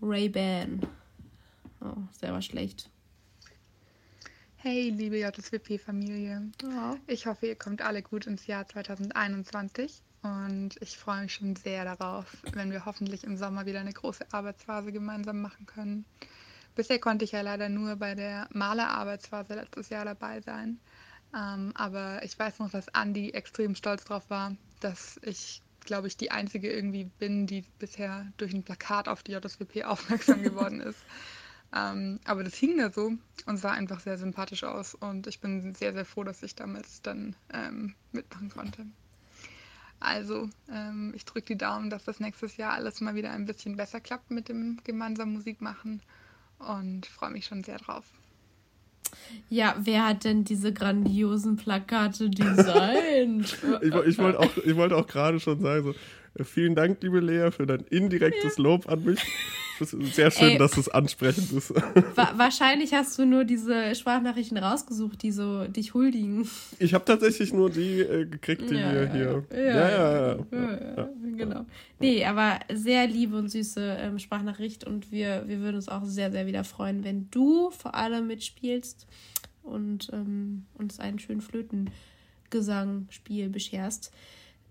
[0.00, 0.80] Ray-Ban.
[1.80, 2.88] Oh, war schlecht.
[4.70, 6.42] Hey, liebe JSWP-Familie.
[6.62, 6.94] Ja.
[7.06, 10.02] Ich hoffe, ihr kommt alle gut ins Jahr 2021.
[10.22, 14.26] Und ich freue mich schon sehr darauf, wenn wir hoffentlich im Sommer wieder eine große
[14.30, 16.04] Arbeitsphase gemeinsam machen können.
[16.74, 20.78] Bisher konnte ich ja leider nur bei der Malerarbeitsphase letztes Jahr dabei sein.
[21.34, 26.18] Ähm, aber ich weiß noch, dass Andi extrem stolz darauf war, dass ich, glaube ich,
[26.18, 31.02] die einzige irgendwie bin, die bisher durch ein Plakat auf die JSWP aufmerksam geworden ist.
[31.74, 33.12] Ähm, aber das hing da so
[33.46, 34.94] und sah einfach sehr sympathisch aus.
[34.94, 38.86] Und ich bin sehr, sehr froh, dass ich damit dann ähm, mitmachen konnte.
[40.00, 43.76] Also, ähm, ich drücke die Daumen, dass das nächstes Jahr alles mal wieder ein bisschen
[43.76, 46.00] besser klappt mit dem gemeinsamen Musik machen
[46.58, 48.04] und freue mich schon sehr drauf.
[49.48, 53.56] Ja, wer hat denn diese grandiosen Plakate designt?
[53.82, 55.94] ich, ich wollte auch, wollt auch gerade schon sagen,
[56.36, 59.20] so, vielen Dank, liebe Lea, für dein indirektes Lob an mich.
[59.78, 61.74] Das ist sehr schön, Ey, dass es ansprechend ist.
[62.14, 66.48] Wa wahrscheinlich hast du nur diese Sprachnachrichten rausgesucht, die so dich huldigen.
[66.78, 69.44] Ich habe tatsächlich nur die äh, gekriegt, die ja, wir hier.
[69.52, 71.66] Ja, ja, ja, ja, ja Genau.
[72.00, 76.32] Nee, aber sehr liebe und süße ähm, Sprachnachricht und wir, wir würden uns auch sehr,
[76.32, 79.06] sehr wieder freuen, wenn du vor allem mitspielst
[79.62, 84.12] und ähm, uns einen schönen Flötengesangspiel bescherst.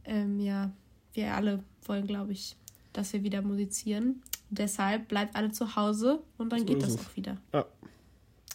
[0.06, 0.72] Ähm, ja,
[1.14, 2.56] wir alle wollen, glaube ich,
[2.94, 4.22] dass wir wieder musizieren.
[4.50, 7.00] Deshalb bleibt alle zu Hause und dann so geht das es.
[7.00, 7.38] auch wieder.
[7.54, 7.66] Ja.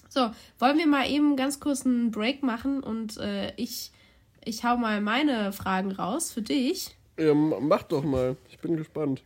[0.08, 3.92] So, wollen wir mal eben ganz kurz einen Break machen und äh, ich,
[4.44, 6.96] ich hau mal meine Fragen raus für dich.
[7.18, 8.36] Ja, mach doch mal.
[8.50, 9.22] Ich bin gespannt.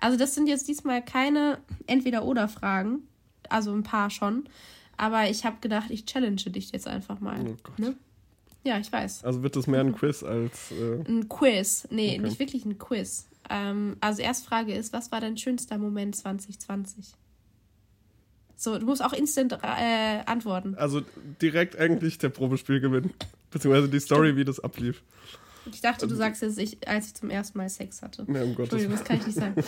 [0.00, 3.06] Also, das sind jetzt diesmal keine Entweder-Oder-Fragen.
[3.48, 4.48] Also ein paar schon.
[4.96, 7.40] Aber ich habe gedacht, ich challenge dich jetzt einfach mal.
[7.46, 7.78] Oh Gott.
[7.78, 7.96] Ne?
[8.64, 9.24] Ja, ich weiß.
[9.24, 10.72] Also wird das mehr ein Quiz als.
[10.72, 11.04] Äh...
[11.06, 11.86] Ein Quiz.
[11.90, 12.18] Nee, okay.
[12.20, 13.26] nicht wirklich ein Quiz.
[13.50, 17.12] Ähm, also erste Frage ist, was war dein schönster Moment 2020?
[18.56, 20.74] So, du musst auch instant äh, antworten.
[20.76, 21.02] Also
[21.42, 23.12] direkt eigentlich der Probespiel gewinnen.
[23.50, 25.02] Beziehungsweise die Story, wie das ablief.
[25.70, 28.26] Ich dachte, du also sagst jetzt, ich, als ich zum ersten Mal Sex hatte.
[28.28, 29.54] Ja, um Gottes Entschuldigung, das kann ich nicht sagen.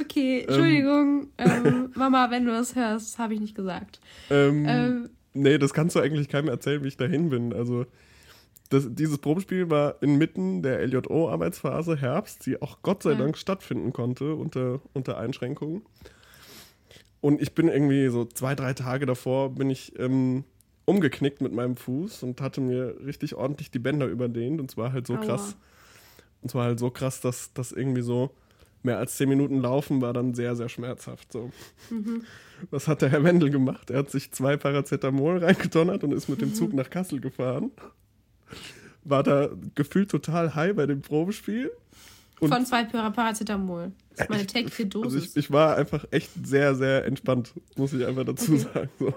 [0.00, 0.48] okay, ähm.
[0.48, 1.28] Entschuldigung.
[1.38, 4.00] Ähm, ähm, Mama, wenn du das hörst, habe ich nicht gesagt.
[4.30, 7.52] Ähm, ähm, nee, das kannst du eigentlich keinem erzählen, wie ich dahin bin.
[7.52, 7.86] Also
[8.68, 13.18] das, dieses Probespiel war inmitten der LJO-Arbeitsphase Herbst, die auch Gott sei mhm.
[13.18, 15.82] Dank stattfinden konnte unter, unter Einschränkungen.
[17.20, 20.44] Und ich bin irgendwie so zwei, drei Tage davor bin ich ähm,
[20.84, 24.60] umgeknickt mit meinem Fuß und hatte mir richtig ordentlich die Bänder überdehnt.
[24.60, 25.24] Und zwar halt so Aua.
[25.24, 25.56] krass.
[26.42, 28.30] Und zwar halt so krass, dass das irgendwie so
[28.82, 31.32] mehr als zehn Minuten laufen war dann sehr, sehr schmerzhaft.
[31.32, 31.50] So.
[31.90, 32.22] Mhm.
[32.70, 33.90] Was hat der Herr Wendel gemacht?
[33.90, 37.72] Er hat sich zwei Paracetamol reingedonnert und ist mit dem Zug nach Kassel gefahren
[39.04, 41.70] war da gefühlt total high bei dem Probespiel.
[42.40, 43.92] Und Von zwei Paracetamol.
[44.10, 45.14] Das ist meine tägliche Dosis.
[45.14, 48.66] Also ich, ich, war einfach echt sehr, sehr entspannt, muss ich einfach dazu okay.
[48.74, 48.90] sagen.
[48.98, 49.14] So.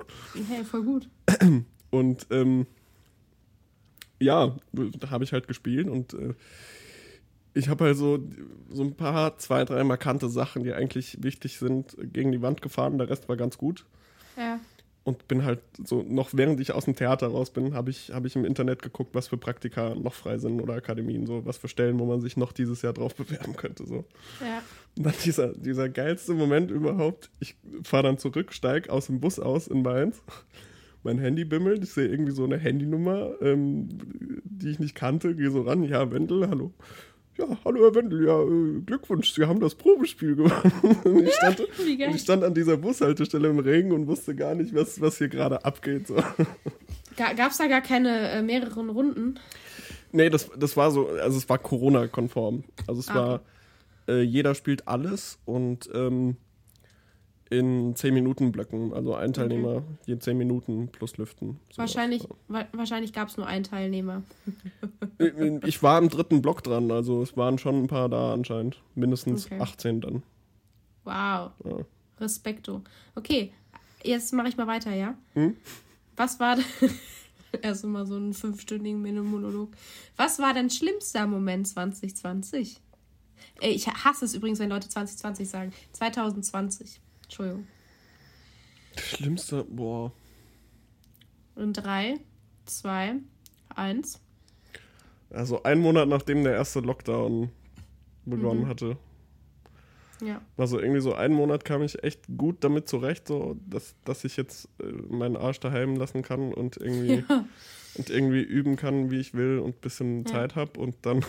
[0.47, 1.09] Hey, voll gut.
[1.89, 2.65] Und ähm,
[4.19, 6.33] ja, da habe ich halt gespielt und äh,
[7.53, 8.19] ich habe halt so,
[8.69, 12.97] so ein paar, zwei, drei markante Sachen, die eigentlich wichtig sind, gegen die Wand gefahren.
[12.97, 13.85] Der Rest war ganz gut.
[14.37, 14.59] Ja
[15.03, 18.25] und bin halt so, noch während ich aus dem Theater raus bin, habe ich, hab
[18.25, 21.67] ich im Internet geguckt, was für Praktika noch frei sind oder Akademien, so was für
[21.67, 23.85] Stellen, wo man sich noch dieses Jahr drauf bewerben könnte.
[23.85, 24.05] So.
[24.41, 24.61] Ja.
[24.97, 29.39] Und dann dieser, dieser geilste Moment überhaupt, ich fahre dann zurück, steige aus dem Bus
[29.39, 30.21] aus in Mainz,
[31.03, 33.87] mein Handy bimmelt, ich sehe irgendwie so eine Handynummer, ähm,
[34.43, 36.73] die ich nicht kannte, gehe so ran, ja, Wendel, hallo
[37.37, 40.71] ja, hallo Herr Wendel, ja, äh, Glückwunsch, Sie haben das Probespiel gewonnen.
[41.03, 44.73] und ich stand, und ich stand an dieser Bushaltestelle im Regen und wusste gar nicht,
[44.75, 46.07] was, was hier gerade abgeht.
[46.07, 46.15] So.
[47.15, 49.39] Gab es da gar keine äh, mehreren Runden?
[50.11, 52.63] Nee, das, das war so, also es war Corona-konform.
[52.87, 53.41] Also es ah, war,
[54.07, 56.37] äh, jeder spielt alles und ähm,
[57.49, 58.93] in 10 Minuten Blöcken.
[58.93, 59.85] Also ein Teilnehmer okay.
[60.05, 61.59] je 10 Minuten plus Lüften.
[61.75, 64.23] Wahrscheinlich, wa wahrscheinlich gab es nur einen Teilnehmer.
[65.65, 68.81] ich war im dritten Block dran, also es waren schon ein paar da anscheinend.
[68.95, 69.59] Mindestens okay.
[69.59, 70.23] 18 dann.
[71.03, 71.51] Wow.
[71.63, 71.85] Ja.
[72.19, 72.81] Respekto.
[73.15, 73.51] Okay,
[74.03, 75.15] jetzt mache ich mal weiter, ja?
[75.33, 75.55] Hm?
[76.15, 76.57] Was war
[77.61, 79.69] erst mal so einen fünfstündigen Mini-Monolog.
[80.17, 82.79] Was war dein schlimmster Moment 2020?
[83.61, 85.73] Ich hasse es übrigens, wenn Leute 2020 sagen.
[85.93, 87.01] 2020.
[87.29, 87.67] Entschuldigung.
[88.97, 90.11] Schlimmste, boah.
[91.53, 92.15] Und drei,
[92.65, 93.17] zwei,
[93.69, 94.19] eins.
[95.29, 97.51] Also ein Monat nachdem der erste Lockdown
[98.25, 98.67] begonnen mhm.
[98.67, 98.97] hatte.
[100.21, 100.41] Ja.
[100.57, 104.35] Also irgendwie so einen Monat kam ich echt gut damit zurecht, so dass, dass ich
[104.35, 107.45] jetzt äh, meinen Arsch daheim lassen kann und irgendwie ja.
[107.95, 110.31] und irgendwie üben kann, wie ich will und ein bisschen ja.
[110.31, 110.79] Zeit habe.
[110.79, 111.23] Und dann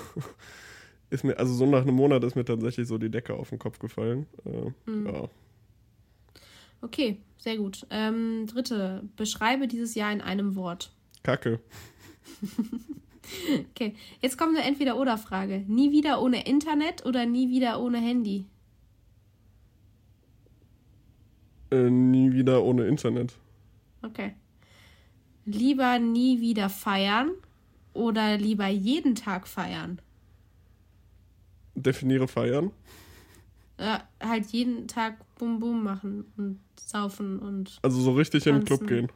[1.10, 3.58] ist mir, also so nach einem Monat ist mir tatsächlich so die Decke auf den
[3.58, 4.26] Kopf gefallen.
[4.46, 5.06] Äh, mhm.
[5.06, 5.28] Ja.
[6.82, 7.86] Okay, sehr gut.
[7.90, 10.92] Ähm, dritte, beschreibe dieses Jahr in einem Wort.
[11.22, 11.60] Kacke.
[13.70, 15.64] okay, jetzt kommt eine Entweder-Oder-Frage.
[15.66, 18.46] Nie wieder ohne Internet oder nie wieder ohne Handy?
[21.70, 23.34] Äh, nie wieder ohne Internet.
[24.02, 24.34] Okay.
[25.44, 27.30] Lieber nie wieder feiern
[27.92, 30.00] oder lieber jeden Tag feiern?
[31.74, 32.72] Definiere feiern.
[33.80, 37.78] Äh, halt jeden Tag Bum Bum machen und saufen und.
[37.82, 39.08] Also so richtig in den Club Tanzen.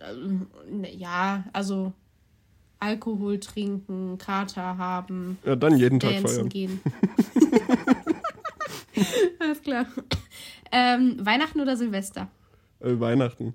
[0.00, 0.84] gehen.
[0.84, 1.92] äh, Ja, also
[2.78, 6.48] Alkohol trinken, Kater haben, Ja, dann jeden Tag feiern.
[6.48, 6.80] gehen.
[9.40, 9.86] Alles klar.
[10.70, 12.28] Ähm, Weihnachten oder Silvester?
[12.80, 13.54] Äh, Weihnachten.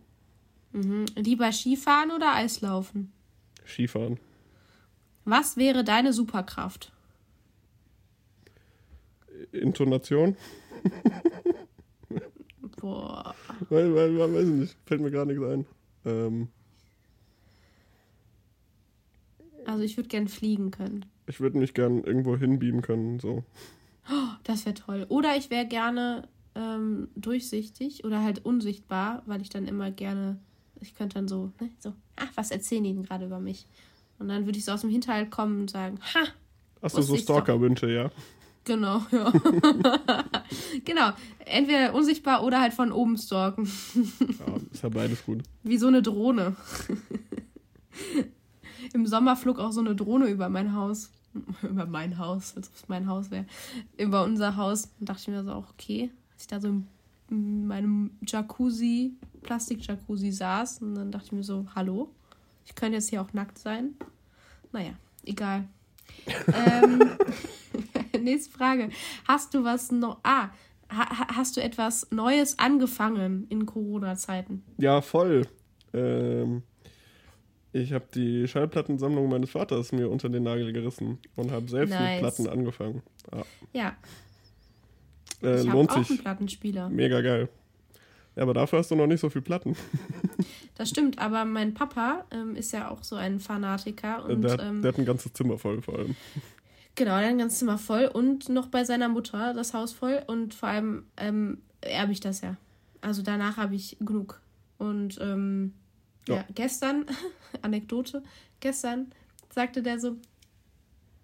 [0.74, 1.06] Mhm.
[1.16, 3.12] Lieber Skifahren oder Eislaufen?
[3.66, 4.20] Skifahren.
[5.26, 6.92] Was wäre deine Superkraft?
[9.52, 10.36] Intonation?
[12.80, 13.36] Boah.
[13.70, 14.78] Weil, weil, weil, weiß ich nicht.
[14.86, 15.66] Fällt mir gar nichts ein.
[16.06, 16.48] Ähm,
[19.66, 21.06] Also ich würde gern fliegen können.
[21.28, 23.20] ich würde mich gern irgendwo hinbeamen können.
[23.20, 23.44] So.
[24.44, 25.06] Das wäre toll.
[25.10, 30.40] Oder ich wäre gerne ähm, durchsichtig oder halt unsichtbar, weil ich dann immer gerne,
[30.82, 33.68] ich könnte dann so, ne, so, ach, was erzählen die denn gerade über mich?
[34.18, 36.22] Und dann würde ich so aus dem Hinterhalt kommen und sagen, ha,
[36.82, 37.18] Achso, Wusste so.
[37.18, 38.10] Stalker-Wünsche, ja.
[38.70, 39.34] Genau, ja.
[40.86, 41.12] genau.
[41.46, 43.66] Entweder unsichtbar oder halt von oben stalken.
[43.66, 44.56] ja.
[44.72, 45.44] Ist ja beides gut.
[45.64, 46.56] Wie so eine Drohne.
[48.94, 51.10] Im Sommer flog auch so eine Drohne über mein Haus.
[51.64, 53.46] Über mein Haus, als ob es mein Haus wäre.
[53.98, 54.90] Über unser Haus.
[55.00, 56.70] Und dachte ich mir so, auch okay, als ich da so
[57.30, 60.82] in meinem Jacuzzi, Plastik-Jacuzzi saß.
[60.82, 62.10] Und dann dachte ich mir so, hallo,
[62.66, 63.96] ich könnte jetzt hier auch nackt sein.
[64.72, 64.94] Naja,
[65.26, 65.68] egal.
[66.48, 67.12] ähm,
[68.22, 68.90] nächste Frage.
[69.28, 70.20] Hast du was noch.
[70.24, 70.50] Ah,
[70.92, 74.64] ha, ha- hast du etwas Neues angefangen in Corona-Zeiten?
[74.78, 75.48] Ja, voll.
[75.94, 76.64] Ähm,
[77.72, 82.12] ich habe die Schallplattensammlung meines Vaters mir unter den Nagel gerissen und habe selbst Nice.
[82.14, 83.04] mit Platten angefangen.
[83.32, 83.46] Ja.
[83.74, 83.98] Ja,
[85.42, 86.22] Äh, ich lohnt auch einen sich.
[86.22, 86.90] Plattenspieler.
[86.90, 87.50] Mega geil.
[88.36, 89.76] Ja, aber dafür hast du noch nicht so viel Platten.
[90.76, 94.52] Das stimmt, aber mein Papa ähm, ist ja auch so ein Fanatiker Äh, und der,
[94.54, 96.16] hat- ähm, der hat ein ganzes Zimmer voll vor allem.
[97.00, 100.22] Genau, der hat ein ganzes Zimmer voll und noch bei seiner Mutter das Haus voll
[100.28, 102.58] und vor allem ähm, erbe ich das ja.
[103.02, 104.42] Also danach habe ich genug.
[104.78, 105.74] Und ähm,
[106.28, 106.36] ja.
[106.36, 106.46] Ja.
[106.54, 107.06] gestern,
[107.64, 108.22] Anekdote,
[108.60, 109.12] gestern
[109.50, 110.18] sagte der so,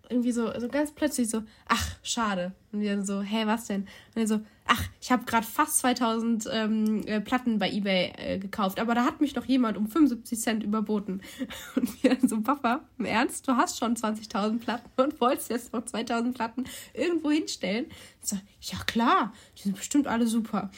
[0.10, 2.54] irgendwie so, so ganz plötzlich so, ach, schade.
[2.72, 3.82] Und wir so, hä, was denn?
[4.14, 8.38] Und er so, ach, ich habe gerade fast 2000 ähm, äh, Platten bei Ebay äh,
[8.40, 11.22] gekauft, aber da hat mich doch jemand um 75 Cent überboten.
[11.76, 15.86] Und wir so, Papa, im Ernst, du hast schon 20.000 Platten und wolltest jetzt noch
[15.86, 17.86] 2000 Platten irgendwo hinstellen?
[18.22, 20.72] Ich so, ja klar, die sind bestimmt alle super.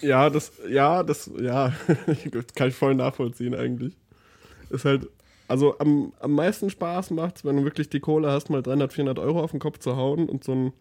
[0.00, 1.72] Ja, das, ja, das, ja,
[2.54, 3.96] kann ich voll nachvollziehen eigentlich.
[4.70, 5.08] Ist halt,
[5.48, 9.18] also am, am meisten Spaß macht's, wenn du wirklich die Kohle hast, mal 300, 400
[9.18, 10.72] Euro auf den Kopf zu hauen und so ein,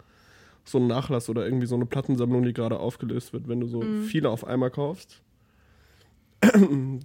[0.63, 3.81] so ein Nachlass oder irgendwie so eine Plattensammlung, die gerade aufgelöst wird, wenn du so
[3.81, 4.03] Mhm.
[4.03, 5.21] viele auf einmal kaufst.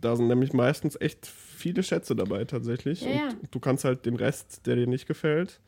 [0.00, 3.02] da sind nämlich meistens echt viele Schätze dabei tatsächlich.
[3.02, 3.28] Ja, und ja.
[3.50, 5.60] du kannst halt den Rest, der dir nicht gefällt,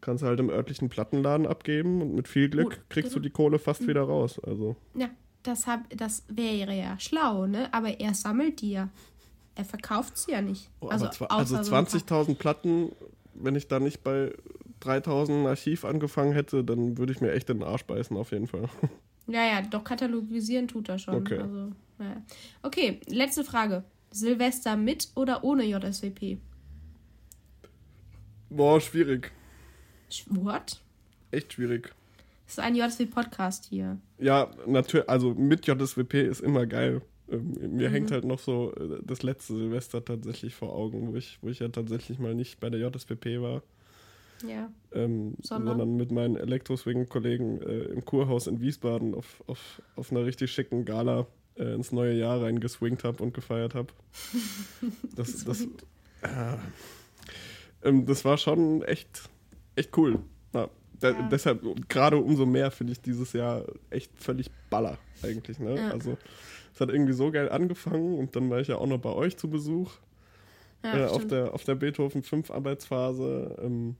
[0.00, 3.22] kannst halt im örtlichen Plattenladen abgeben und mit viel Glück Gut, kriegst du genau.
[3.24, 4.38] die Kohle fast wieder raus.
[4.44, 4.76] Also.
[4.94, 5.08] Ja,
[5.42, 7.72] das, hab, das wäre ja schlau, ne?
[7.72, 8.88] Aber er sammelt die ja.
[9.54, 10.70] Er verkauft sie ja nicht.
[10.80, 12.92] Oh, also, also außer so ein paar- 20.000 Platten,
[13.34, 14.32] wenn ich da nicht bei
[14.80, 18.46] 3.000 Archiv angefangen hätte, dann würde ich mir echt in den Arsch beißen, auf jeden
[18.46, 18.68] Fall.
[19.28, 21.14] Ja, ja, doch katalogisieren tut er schon.
[21.14, 21.38] Okay.
[21.38, 22.20] Also, naja.
[22.62, 23.84] Okay, letzte Frage.
[24.10, 26.38] Silvester mit oder ohne JSWP?
[28.50, 29.30] Boah, schwierig.
[30.10, 30.80] Sch- What?
[31.30, 31.94] Echt schwierig.
[32.46, 33.96] Das ist ein JSW-Podcast hier.
[34.18, 37.00] Ja, natürlich, also mit JSWP ist immer geil.
[37.30, 37.92] Ähm, mir Mhm.
[37.92, 41.60] hängt halt noch so äh, das letzte Silvester tatsächlich vor Augen, wo ich, wo ich
[41.60, 43.62] ja tatsächlich mal nicht bei der JSWP war,
[44.46, 44.70] Ja.
[44.92, 45.78] ähm, Sondern?
[45.78, 50.84] sondern mit meinen Elektroswing-Kollegen äh, im Kurhaus in Wiesbaden auf, auf, auf einer richtig schicken
[50.84, 53.92] Gala äh, ins neue Jahr reingeswingt habe und gefeiert habe.
[55.14, 55.62] Das, das,
[56.22, 56.56] äh,
[57.84, 59.28] ähm, das war schon echt,
[59.76, 60.18] echt cool.
[60.54, 60.68] Ja,
[61.00, 61.22] da, Ja.
[61.28, 65.58] Deshalb, gerade umso mehr finde ich dieses Jahr echt völlig baller eigentlich.
[65.58, 65.76] Ne?
[65.76, 65.90] Ja.
[65.90, 66.16] Also,
[66.74, 69.36] es hat irgendwie so geil angefangen und dann war ich ja auch noch bei euch
[69.36, 69.92] zu Besuch
[70.82, 73.56] Ja, äh, auf, der, auf der Beethoven 5 Arbeitsphase.
[73.62, 73.96] Ähm,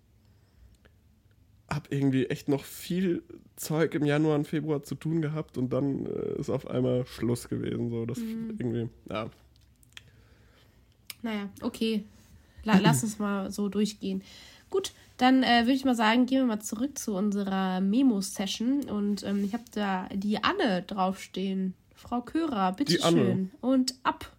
[1.69, 3.23] hab irgendwie echt noch viel
[3.57, 7.49] Zeug im Januar und Februar zu tun gehabt und dann äh, ist auf einmal Schluss
[7.49, 7.89] gewesen.
[7.91, 8.55] So, das Mhm.
[8.59, 9.31] irgendwie, ja.
[11.23, 12.05] Naja, okay.
[12.65, 14.23] La lass uns mal so durchgehen.
[14.71, 18.85] Gut, dann äh, würde ich mal sagen, gehen wir mal zurück zu unserer Memo-Session.
[18.91, 21.75] Und ähm, ich habe da die Anne draufstehen.
[22.03, 23.05] Frau Körer, bitteschön.
[23.05, 23.25] Anne.
[23.25, 23.51] schön.
[23.61, 24.31] Und ab.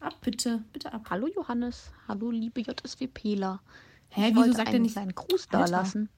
[0.00, 1.06] Ab, bitte, bitte ab.
[1.08, 3.60] Hallo Johannes, hallo liebe JSWPler.
[4.10, 6.08] Hä, ich wieso wollte sagt er nicht kleinen Gruß da lassen.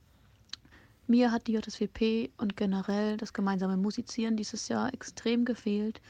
[1.07, 6.01] Mir hat die JSWP und generell das gemeinsame Musizieren dieses Jahr extrem gefehlt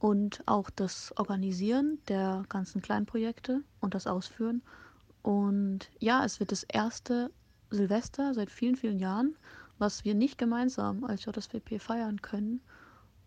[0.00, 4.62] und auch das Organisieren der ganzen kleinen Projekte und das Ausführen.
[5.22, 7.30] Und ja, es wird das erste
[7.70, 9.36] Silvester seit vielen, vielen Jahren,
[9.78, 12.60] was wir nicht gemeinsam als JSWP feiern können.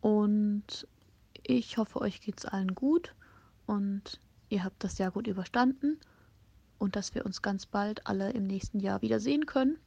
[0.01, 0.87] Und
[1.43, 3.13] ich hoffe, euch geht's allen gut
[3.65, 5.99] und ihr habt das Jahr gut überstanden
[6.79, 9.77] und dass wir uns ganz bald alle im nächsten Jahr wiedersehen können.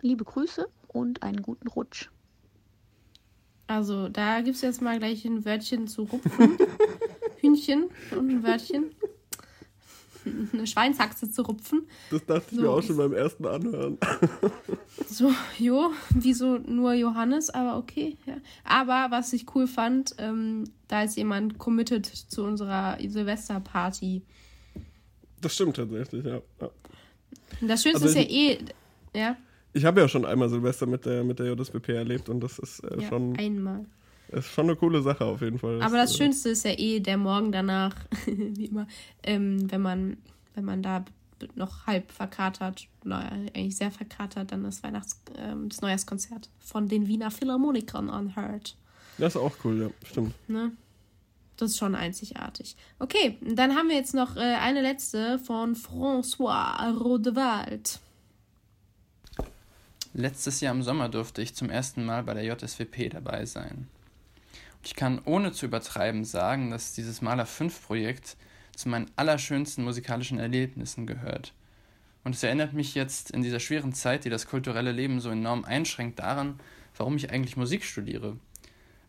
[0.00, 2.08] Liebe Grüße und einen guten Rutsch.
[3.66, 6.58] Also, da gibt es jetzt mal gleich ein Wörtchen zu rupfen.
[7.40, 8.94] Hühnchen und ein Wörtchen.
[10.52, 11.86] Eine Schweinshaxe zu rupfen.
[12.10, 12.62] Das dachte ich So.
[12.62, 13.98] mir auch schon beim ersten Anhören.
[15.06, 18.16] So, jo, wieso nur Johannes, aber okay.
[18.26, 18.36] Ja.
[18.64, 24.22] Aber was ich cool fand, ähm, da ist jemand committed zu unserer Silvesterparty.
[25.40, 26.40] Das stimmt tatsächlich, ja.
[26.60, 26.70] ja.
[27.60, 28.58] Das Schönste Also ist ja eh,
[29.14, 29.36] ja,
[29.72, 32.80] Ich habe ja schon einmal Silvester mit der, mit der JSBP erlebt und das ist,
[32.80, 33.84] äh, ja schon, einmal.
[34.28, 35.82] Ist schon eine coole Sache auf jeden Fall.
[35.82, 37.94] Aber das äh, Schönste ist ja eh der Morgen danach,
[38.26, 38.86] wie immer,
[39.22, 40.16] ähm, wenn man,
[40.54, 41.04] wenn man da
[41.54, 47.06] noch halb verkatert, naja, eigentlich sehr verkatert, dann das Weihnachts-, ähm, das Neujahrskonzert von den
[47.06, 48.76] Wiener Philharmonikern anhört.
[49.18, 50.34] Das ist auch cool, ja, stimmt.
[50.48, 50.72] Ne?
[51.56, 52.76] Das ist schon einzigartig.
[52.98, 58.00] Okay, dann haben wir jetzt noch äh, eine letzte von François Rodewald.
[60.14, 63.88] Letztes Jahr im Sommer durfte ich zum ersten Mal bei der JSWP dabei sein.
[64.84, 68.36] Ich kann ohne zu übertreiben sagen, dass dieses Maler 5 Projekt
[68.76, 71.54] zu meinen allerschönsten musikalischen Erlebnissen gehört.
[72.22, 75.64] Und es erinnert mich jetzt in dieser schweren Zeit, die das kulturelle Leben so enorm
[75.64, 76.60] einschränkt, daran,
[76.96, 78.36] warum ich eigentlich Musik studiere.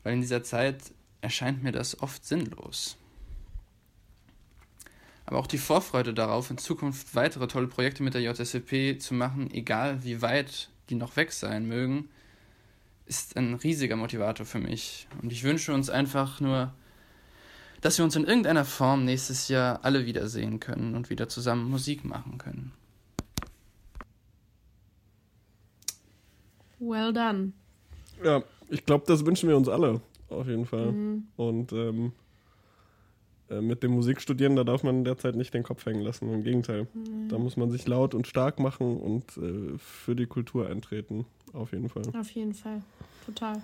[0.03, 0.77] Weil in dieser Zeit
[1.19, 2.97] erscheint mir das oft sinnlos.
[5.25, 9.51] Aber auch die Vorfreude darauf, in Zukunft weitere tolle Projekte mit der JSWP zu machen,
[9.51, 12.09] egal wie weit die noch weg sein mögen,
[13.05, 15.07] ist ein riesiger Motivator für mich.
[15.21, 16.73] Und ich wünsche uns einfach nur,
[17.81, 22.03] dass wir uns in irgendeiner Form nächstes Jahr alle wiedersehen können und wieder zusammen Musik
[22.03, 22.73] machen können.
[26.79, 27.53] Well done.
[28.23, 30.91] Ja, ich glaube, das wünschen wir uns alle, auf jeden Fall.
[30.91, 31.27] Mhm.
[31.35, 32.11] Und ähm,
[33.49, 36.31] äh, mit dem Musikstudieren, da darf man derzeit nicht den Kopf hängen lassen.
[36.33, 36.87] Im Gegenteil.
[36.93, 37.29] Mhm.
[37.29, 41.25] Da muss man sich laut und stark machen und äh, für die Kultur eintreten.
[41.55, 42.03] Auf jeden Fall.
[42.19, 42.81] Auf jeden Fall.
[43.25, 43.61] Total.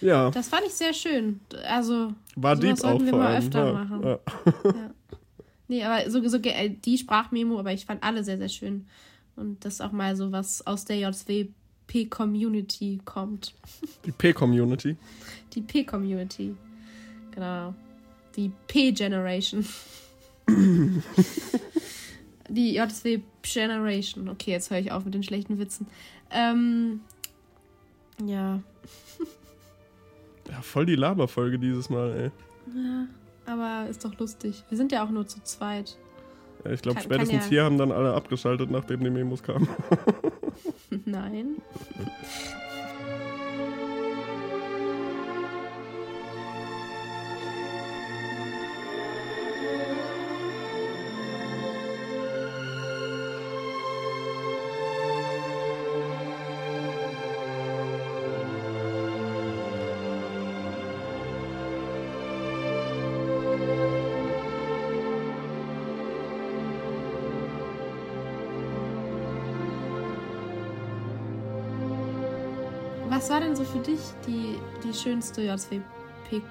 [0.00, 1.40] Ja, Das fand ich sehr schön.
[1.66, 4.02] Also, war sowas sollten wir mal öfter ja, machen.
[4.02, 4.18] Ja.
[4.64, 4.90] ja.
[5.68, 8.86] Nee, aber so, so äh, die Sprachmemo, aber ich fand alle sehr, sehr schön.
[9.36, 13.54] Und das auch mal so was aus der JWP-Community kommt.
[14.04, 14.96] Die P-Community.
[15.52, 16.54] Die P-Community.
[17.32, 17.74] Genau.
[18.36, 19.66] Die P-Generation.
[22.48, 24.28] die JW-Generation.
[24.28, 25.86] Okay, jetzt höre ich auf mit den schlechten Witzen.
[26.30, 27.00] Ähm,
[28.24, 28.60] ja.
[30.50, 32.30] Ja, voll die Laberfolge dieses Mal, ey.
[32.74, 33.06] ja,
[33.52, 34.64] aber ist doch lustig.
[34.68, 35.96] Wir sind ja auch nur zu zweit.
[36.64, 39.68] Ja, ich glaube, spätestens ja- hier haben dann alle abgeschaltet, nachdem die Memos kamen.
[41.04, 41.56] Nein.
[73.16, 76.42] Was war denn so für dich die, die schönste JWP,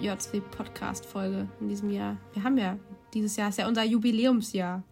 [0.00, 2.16] JW-Podcast-Folge in diesem Jahr?
[2.32, 2.78] Wir haben ja,
[3.12, 4.84] dieses Jahr ist ja unser Jubiläumsjahr.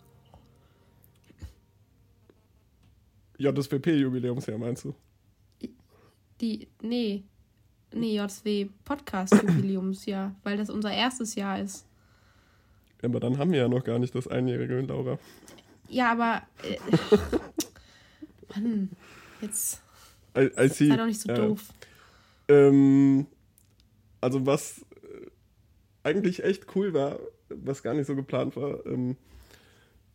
[3.38, 4.94] Ja, das WP-Jubiläumsjahr, meinst du?
[6.40, 7.22] Die, nee,
[7.94, 11.86] nee, JW-Podcast-Jubiläumsjahr, weil das unser erstes Jahr ist.
[13.02, 15.16] Ja, aber dann haben wir ja noch gar nicht das Einjährige, Laura.
[15.88, 16.42] Ja, aber.
[16.64, 16.76] Äh,
[18.56, 18.90] Mann,
[19.40, 19.80] jetzt
[20.36, 20.88] I, I see.
[20.88, 21.34] sei doch nicht so Ja.
[21.36, 21.68] doof.
[22.48, 23.26] Ähm,
[24.20, 25.26] also was äh,
[26.02, 27.18] eigentlich echt cool war,
[27.48, 29.16] was gar nicht so geplant war, ähm,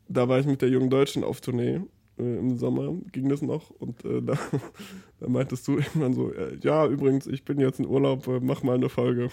[0.08, 1.82] da war ich mit der Jungen Deutschen auf Tournee
[2.18, 4.38] äh, im Sommer, ging das noch und äh, da,
[5.20, 8.64] da meintest du irgendwann so, äh, ja übrigens, ich bin jetzt in Urlaub, äh, mach
[8.64, 9.30] mal eine Folge.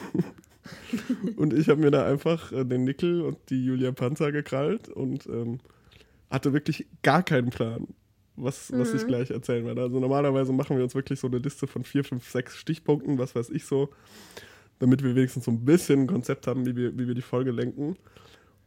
[1.36, 5.58] und ich habe mir da einfach den Nickel und die Julia Panzer gekrallt und ähm,
[6.30, 7.88] hatte wirklich gar keinen Plan,
[8.36, 9.06] was, was ich Mhm.
[9.08, 9.82] gleich erzählen werde.
[9.82, 13.34] Also normalerweise machen wir uns wirklich so eine Liste von vier, fünf, sechs Stichpunkten, was
[13.34, 13.90] weiß ich so.
[14.78, 17.52] damit wir wenigstens so ein bisschen ein Konzept haben, wie wir, wie wir die Folge
[17.52, 17.96] lenken.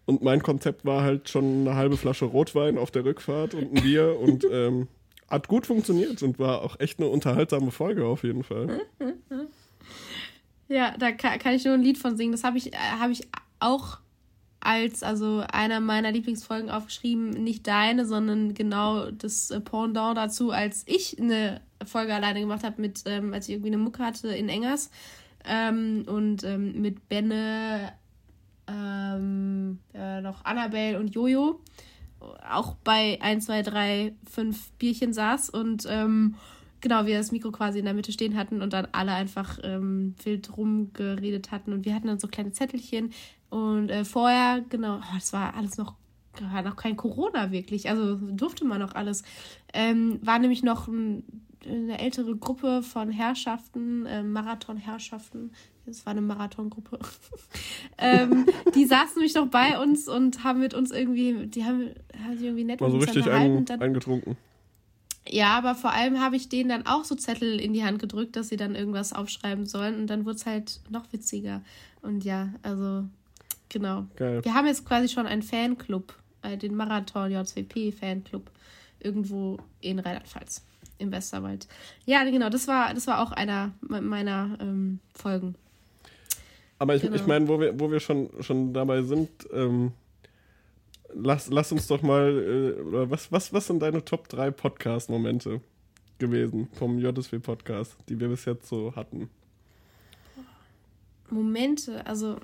[0.06, 3.84] Und mein Konzept war halt schon eine halbe Flasche Rotwein auf der Rückfahrt und ein
[3.84, 4.88] Bier und ähm,
[5.28, 8.80] hat gut funktioniert und war auch echt eine unterhaltsame Folge auf jeden Fall.
[10.68, 12.32] Ja, da kann, kann ich nur ein Lied von singen.
[12.32, 13.28] Das habe ich, äh, hab ich
[13.60, 14.00] auch
[14.66, 17.30] als also einer meiner Lieblingsfolgen aufgeschrieben.
[17.30, 22.82] Nicht deine, sondern genau das äh, Pendant dazu, als ich eine Folge alleine gemacht habe,
[22.82, 24.90] mit ähm, als ich irgendwie eine Mucke hatte in Engers
[25.46, 27.94] ähm, und ähm, mit Benne,
[28.68, 31.60] äh, noch Annabelle und Jojo
[32.50, 36.36] auch bei 1, 2, 3, 5 Bierchen saß und ähm,
[36.82, 40.16] genau, wir das Mikro quasi in der Mitte stehen hatten und dann alle einfach ähm,
[40.24, 43.12] wild rumgeredet hatten und wir hatten dann so kleine Zettelchen
[43.50, 45.96] und äh, vorher, genau, oh, das war alles noch
[46.42, 49.24] war noch kein Corona wirklich, also durfte man noch alles.
[49.74, 51.24] Ähm, war nämlich noch ein,
[51.66, 55.52] eine ältere Gruppe von Herrschaften, äh, Marathon-Herrschaften,
[55.86, 57.00] das war eine Marathongruppe.
[57.98, 61.92] ähm, die saßen nämlich noch bei uns und haben mit uns irgendwie, die haben,
[62.24, 64.36] haben sich irgendwie nett War so richtig ein, Dann- eingetrunken.
[65.28, 68.36] ja, aber vor allem habe ich denen dann auch so Zettel in die Hand gedrückt,
[68.36, 71.62] dass sie dann irgendwas aufschreiben sollen und dann wurde es halt noch witziger.
[72.02, 73.06] Und ja, also
[73.70, 74.06] genau.
[74.16, 74.44] Geil.
[74.44, 78.50] Wir haben jetzt quasi schon einen Fanclub, äh, den Marathon JWP Fanclub
[79.00, 80.64] irgendwo in Rheinland-Pfalz
[80.98, 81.68] im Westerwald.
[82.06, 85.56] Ja, genau, das war das war auch einer me- meiner ähm, Folgen.
[86.80, 87.16] Aber ich, Genau.
[87.16, 89.92] ich meine, wo wir, wo wir schon, schon dabei sind, ähm,
[91.14, 95.62] lass, lass uns doch mal, äh, was, was, was sind deine Top 3 Podcast-Momente
[96.18, 99.30] gewesen vom JSW-Podcast, die wir bis jetzt so hatten?
[101.30, 102.38] Momente, also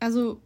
[0.00, 0.40] also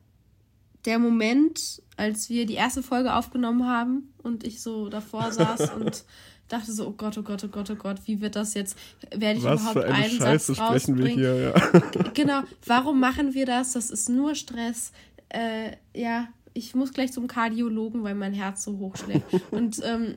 [0.85, 6.05] der Moment, als wir die erste Folge aufgenommen haben und ich so davor saß und
[6.49, 8.76] dachte so, oh Gott, oh Gott, oh Gott, oh Gott, wie wird das jetzt?
[9.14, 11.81] Werde ich Was überhaupt für eine einen Scheiße Satz sprechen wir hier, ja.
[12.14, 13.72] Genau, warum machen wir das?
[13.72, 14.93] Das ist nur Stress.
[15.29, 19.26] Äh, ja, ich muss gleich zum Kardiologen, weil mein Herz so hoch schlägt.
[19.51, 20.16] Und ähm,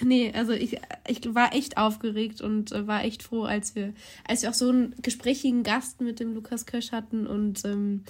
[0.04, 3.92] nee, also ich, ich war echt aufgeregt und äh, war echt froh, als wir,
[4.26, 7.26] als wir auch so einen gesprächigen Gast mit dem Lukas Kösch hatten.
[7.26, 8.04] Und ähm,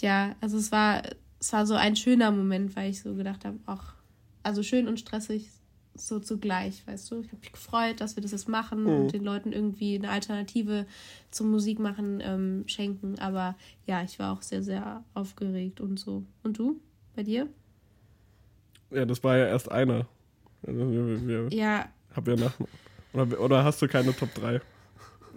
[0.00, 1.02] ja, also es war,
[1.38, 3.82] es war so ein schöner Moment, weil ich so gedacht habe, auch,
[4.42, 5.48] also schön und stressig
[5.94, 7.20] so zugleich, weißt du.
[7.20, 8.88] Ich habe mich gefreut, dass wir das jetzt machen Mhm.
[8.88, 10.86] und den Leuten irgendwie eine Alternative
[11.30, 13.18] zum Musikmachen ähm, schenken.
[13.18, 13.56] Aber
[13.86, 16.24] ja, ich war auch sehr, sehr aufgeregt und so.
[16.42, 16.80] Und du?
[17.14, 17.48] Bei dir?
[18.90, 20.06] Ja, das war ja erst einer.
[20.66, 22.52] Also wir, wir, Ja, hab ja nach,
[23.12, 24.60] oder, oder hast du keine Top 3?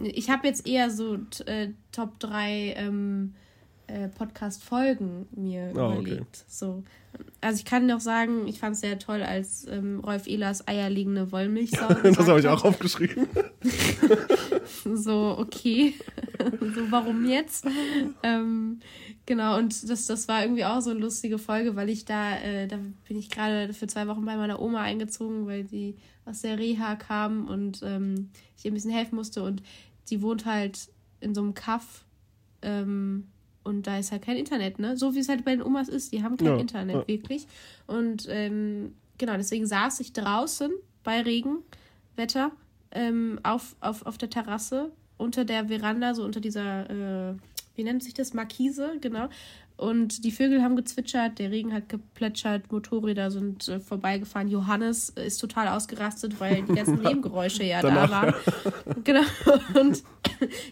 [0.02, 3.34] ich habe jetzt eher so äh, Top 3 ähm,
[3.88, 6.00] äh, Podcast-Folgen mir okay.
[6.00, 6.46] überlegt.
[6.48, 6.84] So.
[7.42, 11.32] Also ich kann noch sagen, ich fand es sehr toll, als ähm, Rolf Ehlers eierlegende
[11.32, 13.28] Wollmilchsau das habe ich auch aufgeschrieben.
[14.96, 15.94] so, okay,
[16.76, 17.66] so warum jetzt?
[18.24, 18.80] ähm,
[19.26, 22.68] genau, und das, das war irgendwie auch so eine lustige Folge, weil ich da, äh,
[22.68, 22.78] da
[23.08, 26.96] bin ich gerade für zwei Wochen bei meiner Oma eingezogen, weil die aus der Reha
[26.96, 29.62] kam und ähm, ich ihr ein bisschen helfen musste und
[30.10, 30.90] die wohnt halt
[31.20, 32.06] in so einem Kaff
[32.62, 33.28] ähm,
[33.64, 34.98] und da ist halt kein Internet, ne?
[34.98, 37.48] So wie es halt bei den Omas ist, die haben kein Ja, Internet, wirklich.
[37.88, 40.72] Und ähm, genau, deswegen saß ich draußen
[41.04, 42.52] bei Regenwetter
[42.92, 44.92] ähm, auf, auf, auf der Terrasse
[45.24, 47.34] unter der Veranda, so unter dieser, äh,
[47.76, 49.30] wie nennt sich das, Markise, genau.
[49.76, 54.48] Und die Vögel haben gezwitschert, der Regen hat geplätschert, Motorräder sind äh, vorbeigefahren.
[54.48, 58.34] Johannes ist total ausgerastet, weil die ganzen Nebengeräusche ja da waren.
[59.04, 59.24] Genau.
[59.80, 60.04] Und,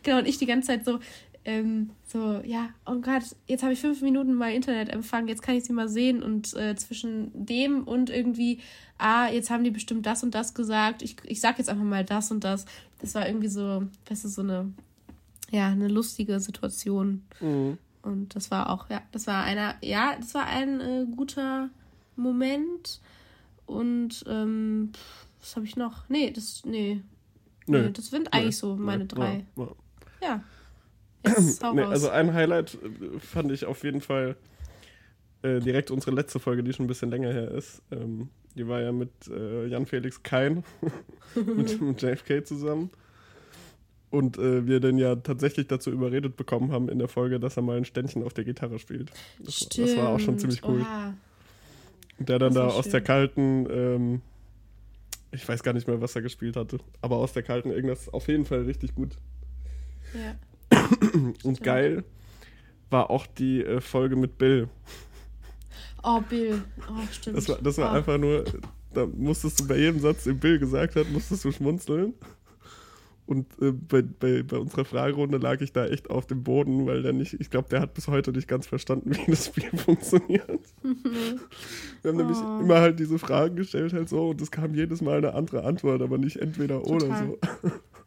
[0.04, 1.00] genau, und ich die ganze Zeit so,
[1.44, 5.64] ähm, so, ja, oh Gott, jetzt habe ich fünf Minuten mal Internetempfang, jetzt kann ich
[5.64, 6.22] sie mal sehen.
[6.22, 8.60] Und äh, zwischen dem und irgendwie,
[8.98, 12.06] ah, jetzt haben die bestimmt das und das gesagt, ich, ich sag jetzt einfach mal
[12.06, 12.66] das und das.
[13.00, 14.72] Das war irgendwie so, weißt du, so eine,
[15.50, 17.24] ja, eine lustige Situation.
[17.40, 17.78] Mhm.
[18.04, 21.70] Und das war auch, ja, das war einer, ja, das war ein äh, guter
[22.16, 23.00] Moment.
[23.66, 24.92] Und ähm,
[25.40, 26.08] was habe ich noch?
[26.08, 27.02] Nee, das, nee.
[27.68, 29.46] Nee, das sind eigentlich so meine drei.
[30.22, 30.44] Ja.
[31.26, 34.36] Jetzt Nee, also ein Highlight äh, fand ich auf jeden Fall
[35.44, 37.82] äh, direkt unsere letzte Folge, die schon ein bisschen länger her ist.
[37.92, 40.64] Ähm, die war ja mit äh, Jan-Felix Kein,
[41.36, 42.90] mit, mit JFK zusammen.
[44.10, 47.64] Und äh, wir den ja tatsächlich dazu überredet bekommen haben in der Folge, dass er
[47.64, 49.10] mal ein Ständchen auf der Gitarre spielt.
[49.40, 50.82] Das, war- das war auch schon ziemlich cool.
[50.82, 51.14] Oha.
[52.20, 52.92] Der dann da war aus schön.
[52.92, 54.22] der kalten, ähm,
[55.32, 58.28] ich weiß gar nicht mehr, was er gespielt hatte, aber aus der kalten irgendwas auf
[58.28, 59.16] jeden Fall richtig gut.
[60.14, 60.36] Ja.
[61.44, 62.04] Und geil
[62.90, 64.68] war auch die äh, Folge mit Bill.
[66.04, 66.62] Oh, Bill.
[66.90, 67.38] Oh, stimmt.
[67.38, 67.96] Das war, das war oh.
[67.96, 68.44] einfach nur,
[68.94, 72.14] da musstest du bei jedem Satz, den Bill gesagt hat, musstest du schmunzeln.
[73.28, 77.02] Und äh, bei, bei, bei unserer Fragerunde lag ich da echt auf dem Boden, weil
[77.02, 80.60] der nicht, ich glaube, der hat bis heute nicht ganz verstanden, wie das Spiel funktioniert.
[82.02, 82.60] Wir haben nämlich Oh.
[82.60, 86.02] immer halt diese Fragen gestellt, halt so, und es kam jedes Mal eine andere Antwort,
[86.02, 87.28] aber nicht entweder oder Total.
[87.28, 87.40] so.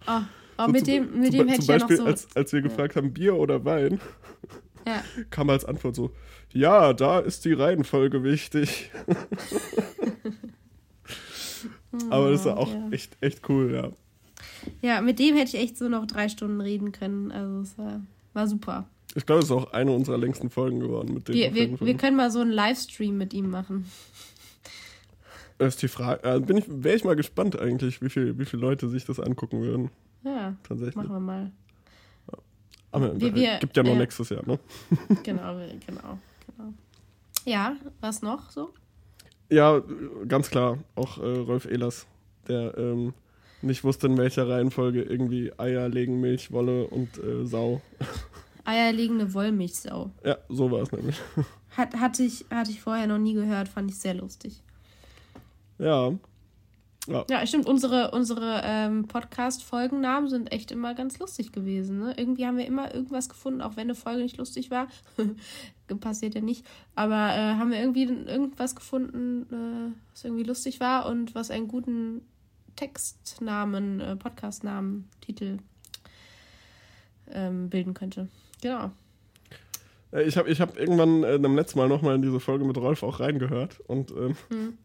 [0.07, 0.21] Oh,
[0.59, 2.05] oh So mit zum- dem, mit zum, dem hätte zum ich ja noch Beispiel, so.
[2.05, 4.01] als, als wir gefragt haben, Bier oder Wein,
[4.87, 5.03] ja.
[5.31, 6.11] kam als Antwort so,
[6.53, 8.91] ja, da ist die Reihenfolge wichtig.
[12.11, 12.89] Aber das war auch ja.
[12.91, 13.91] echt, echt cool, ja.
[14.83, 17.31] ja, mit dem hätte ich echt so noch drei Stunden reden können.
[17.31, 18.01] Also es war,
[18.33, 18.89] war super.
[19.15, 21.35] Ich glaube, es ist auch eine unserer längsten Folgen geworden mit dem.
[21.35, 23.87] Wir, wir, wir können mal so einen Livestream mit ihm machen.
[25.59, 26.25] Das ist die Frage.
[26.29, 29.21] Äh, bin ich, wäre ich mal gespannt eigentlich, wie, viel, wie viele Leute sich das
[29.21, 29.91] angucken würden.
[30.25, 30.97] Ja, Tatsächlich.
[30.97, 31.53] machen wir mal.
[32.91, 34.59] Aber Wir- äh, wir- gibt ja noch äh, nächstes Jahr, ne?
[35.23, 35.57] Genau,
[35.87, 36.73] genau, genau.
[37.45, 38.71] Ja, was noch so?
[39.51, 39.83] Ja,
[40.29, 40.79] ganz klar.
[40.95, 42.07] Auch äh, Rolf Ehlers,
[42.49, 43.13] der ähm,
[43.63, 47.83] nicht wusste, in welcher Reihenfolge irgendwie Eier legen, Milch, Wolle und äh, Sau.
[48.65, 50.11] Eierlegende Wollmilchsau.
[50.25, 51.21] Ja, so war es nämlich.
[51.77, 54.63] Hat, hatte, ich, hatte ich vorher noch nie gehört, fand ich sehr lustig.
[55.79, 56.13] Ja.
[57.07, 61.99] Ja, Ja, stimmt, unsere, unsere ähm, Podcast-Folgennamen sind echt immer ganz lustig gewesen.
[61.99, 62.15] Ne?
[62.17, 64.89] Irgendwie haben wir immer irgendwas gefunden, auch wenn eine Folge nicht lustig war.
[66.01, 66.65] Passiert ja nicht.
[66.95, 71.69] Aber äh, haben wir irgendwie irgendwas gefunden, äh, was irgendwie lustig war und was einen
[71.69, 72.23] guten
[72.77, 75.59] Textnamen, äh, Podcastnamen, Titel
[77.31, 78.29] ähm, bilden könnte.
[78.63, 78.91] Genau.
[80.13, 82.79] Äh, Ich habe ich hab irgendwann äh, beim letzten Mal nochmal in diese Folge mit
[82.79, 84.79] Rolf auch reingehört und ähm, Hm.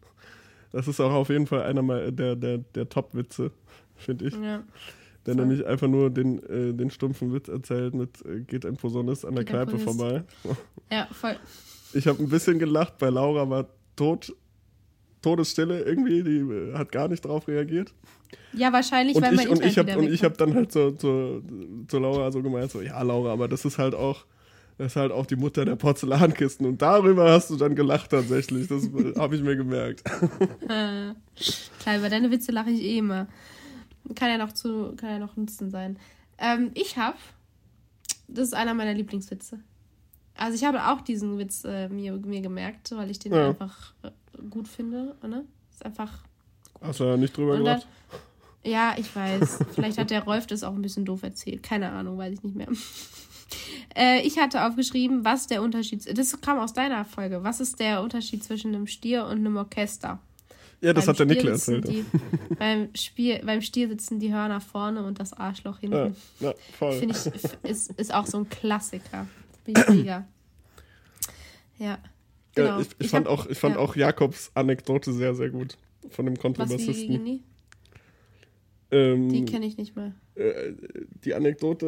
[0.72, 3.50] Das ist auch auf jeden Fall einer der, der, der Top-Witze,
[3.96, 4.34] finde ich.
[4.34, 4.62] Ja.
[5.26, 5.46] Der voll.
[5.46, 9.34] nämlich einfach nur den, äh, den stumpfen Witz erzählt mit äh, geht ein Posaunist an
[9.34, 10.24] der Geht Kneipe vorbei.
[10.90, 11.36] ja, voll.
[11.92, 13.66] Ich habe ein bisschen gelacht, bei Laura war
[13.96, 14.34] tot,
[15.20, 17.92] Todesstille irgendwie, die äh, hat gar nicht drauf reagiert.
[18.52, 20.96] Ja, wahrscheinlich, Und weil ich, und Internet ich wieder und ich habe dann halt so,
[20.96, 21.42] so,
[21.88, 24.24] zu Laura so gemeint, so, ja Laura, aber das ist halt auch,
[24.80, 26.64] das ist halt auch die Mutter der Porzellankisten.
[26.64, 28.66] Und darüber hast du dann gelacht tatsächlich.
[28.66, 28.84] Das
[29.18, 30.02] habe ich mir gemerkt.
[30.70, 31.12] Äh,
[31.80, 33.26] Klar, über deine Witze lache ich eh immer.
[34.14, 35.98] Kann ja noch zu, kann ja noch Nutzen sein.
[36.38, 37.18] Ähm, ich habe,
[38.26, 39.60] das ist einer meiner Lieblingswitze.
[40.34, 43.48] Also ich habe auch diesen Witz äh, mir, mir gemerkt, weil ich den Ja.
[43.50, 44.10] einfach äh,
[44.48, 45.14] gut finde.
[45.22, 45.44] Ne?
[45.72, 46.24] Ist einfach.
[46.80, 47.86] Hast du ja nicht drüber gelacht?
[48.64, 49.58] ja, ich weiß.
[49.74, 51.62] Vielleicht hat der Rolf das auch ein bisschen doof erzählt.
[51.62, 52.68] Keine Ahnung, weiß ich nicht mehr.
[53.96, 57.42] Äh, ich hatte aufgeschrieben, was der Unterschied Das kam aus deiner Folge.
[57.42, 60.20] Was ist der Unterschied zwischen einem Stier und einem Orchester?
[60.80, 61.88] Ja, das Beim hat der Stier sitzen erzählt.
[61.88, 66.16] Die, beim, Spiel, beim Stier sitzen die Hörner vorne und das Arschloch hinten.
[66.40, 66.92] Ja, ja, voll.
[66.92, 69.26] Finde ich, ist, ist auch so ein Klassiker.
[69.66, 70.26] Ich mega.
[71.78, 71.98] Ja.
[72.54, 72.68] Genau.
[72.68, 73.80] Ja, ich, ich, fand, hab- auch, ich fand ja.
[73.80, 75.76] auch Jakobs Anekdote sehr, sehr gut.
[76.10, 77.44] Von dem Was, wie Kontrabassisten.
[78.90, 80.12] Ähm, Die kenne ich nicht mehr.
[80.40, 80.74] Äh,
[81.24, 81.86] die Anekdote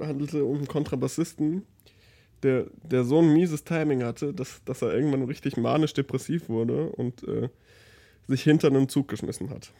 [0.00, 1.62] äh, handelte um einen Kontrabassisten,
[2.42, 7.22] der, der so ein mieses Timing hatte, dass, dass er irgendwann richtig manisch-depressiv wurde und
[7.28, 7.48] äh,
[8.28, 9.72] sich hinter einen Zug geschmissen hat.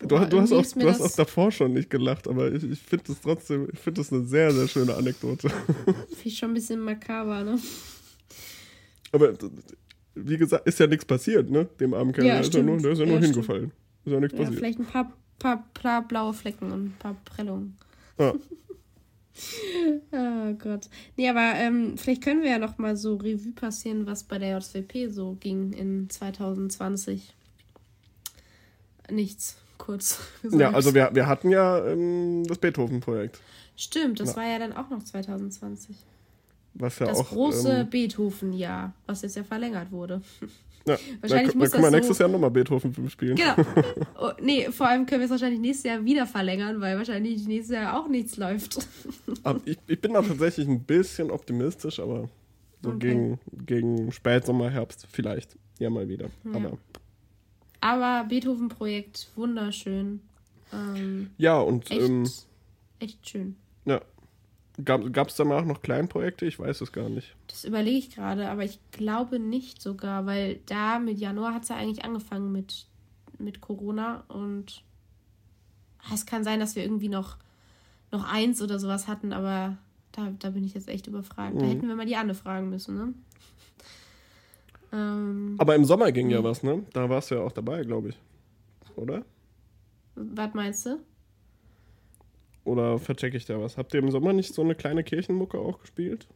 [0.00, 2.78] Du, Boah, du, hast auch, du hast auch davor schon nicht gelacht, aber ich, ich
[2.80, 5.50] finde das trotzdem, ich finde das eine sehr, sehr schöne Anekdote.
[6.16, 7.58] Finde schon ein bisschen makaber, ne?
[9.12, 9.34] Aber
[10.14, 11.68] wie gesagt, ist ja nichts passiert, ne?
[11.78, 12.26] Dem armen Kerl.
[12.26, 13.34] Ja, der, ist ja nur, der ist ja Ja, nur stimmt.
[13.34, 13.72] hingefallen.
[14.04, 14.58] Ist ja nichts Ja, passiert.
[14.58, 17.76] vielleicht ein paar, paar, paar blaue Flecken und ein paar Prellungen.
[18.18, 18.34] Ja.
[20.12, 20.88] oh Gott.
[21.16, 24.58] Nee, aber ähm, vielleicht können wir ja noch mal so Revue passieren, was bei der
[24.58, 27.34] JWP so ging in 2020.
[29.10, 30.60] Nichts, kurz gesagt.
[30.60, 33.40] Ja, also wir, wir hatten ja ähm, das Beethoven-Projekt,
[33.76, 34.36] Stimmt, das Ja.
[34.36, 35.96] war ja dann auch noch 2020.
[36.74, 37.28] was ja das auch.
[37.30, 40.20] große ähm, Beethoven-Jahr, was jetzt ja verlängert wurde.
[40.86, 43.36] ja, wahrscheinlich da, muss da können wir nächstes so- Jahr nochmal Beethoven 5 spielen.
[43.36, 43.54] Genau.
[44.20, 47.74] Oh, nee, vor allem können wir es wahrscheinlich nächstes Jahr wieder verlängern, weil wahrscheinlich nächstes
[47.74, 48.86] Jahr auch nichts läuft.
[49.42, 52.28] Aber ich, ich bin da tatsächlich ein bisschen optimistisch, aber
[52.82, 52.98] so Okay.
[52.98, 55.56] gegen, gegen Spätsommer, Herbst vielleicht.
[55.78, 56.26] Ja, mal wieder.
[56.44, 56.52] Ja.
[56.54, 56.78] Aber
[57.80, 60.20] Aber Beethoven-Projekt, wunderschön.
[60.72, 62.28] Ähm, ja, und echt, ähm,
[62.98, 63.56] echt schön.
[64.84, 66.46] Gab es danach noch Kleinprojekte?
[66.46, 67.34] Ich weiß es gar nicht.
[67.48, 71.68] Das überlege ich gerade, aber ich glaube nicht sogar, weil da mit Januar hat es
[71.68, 72.86] ja eigentlich angefangen mit,
[73.38, 74.82] mit Corona und
[76.14, 77.36] es kann sein, dass wir irgendwie noch,
[78.10, 79.76] noch eins oder sowas hatten, aber
[80.12, 81.60] da, da bin ich jetzt echt überfragt.
[81.60, 81.70] Da Mhm.
[81.70, 83.14] hätten wir mal die Anne fragen müssen, ne?
[84.92, 86.44] Ähm, Aber im Sommer ging ja Mhm.
[86.44, 86.84] was, ne?
[86.92, 88.18] Da warst du ja auch dabei, glaube ich.
[88.96, 89.24] Oder?
[90.16, 90.98] was meinst du?
[92.70, 93.76] Oder verchecke ich da was?
[93.76, 96.28] Habt ihr im Sommer nicht so eine kleine Kirchenmucke auch gespielt?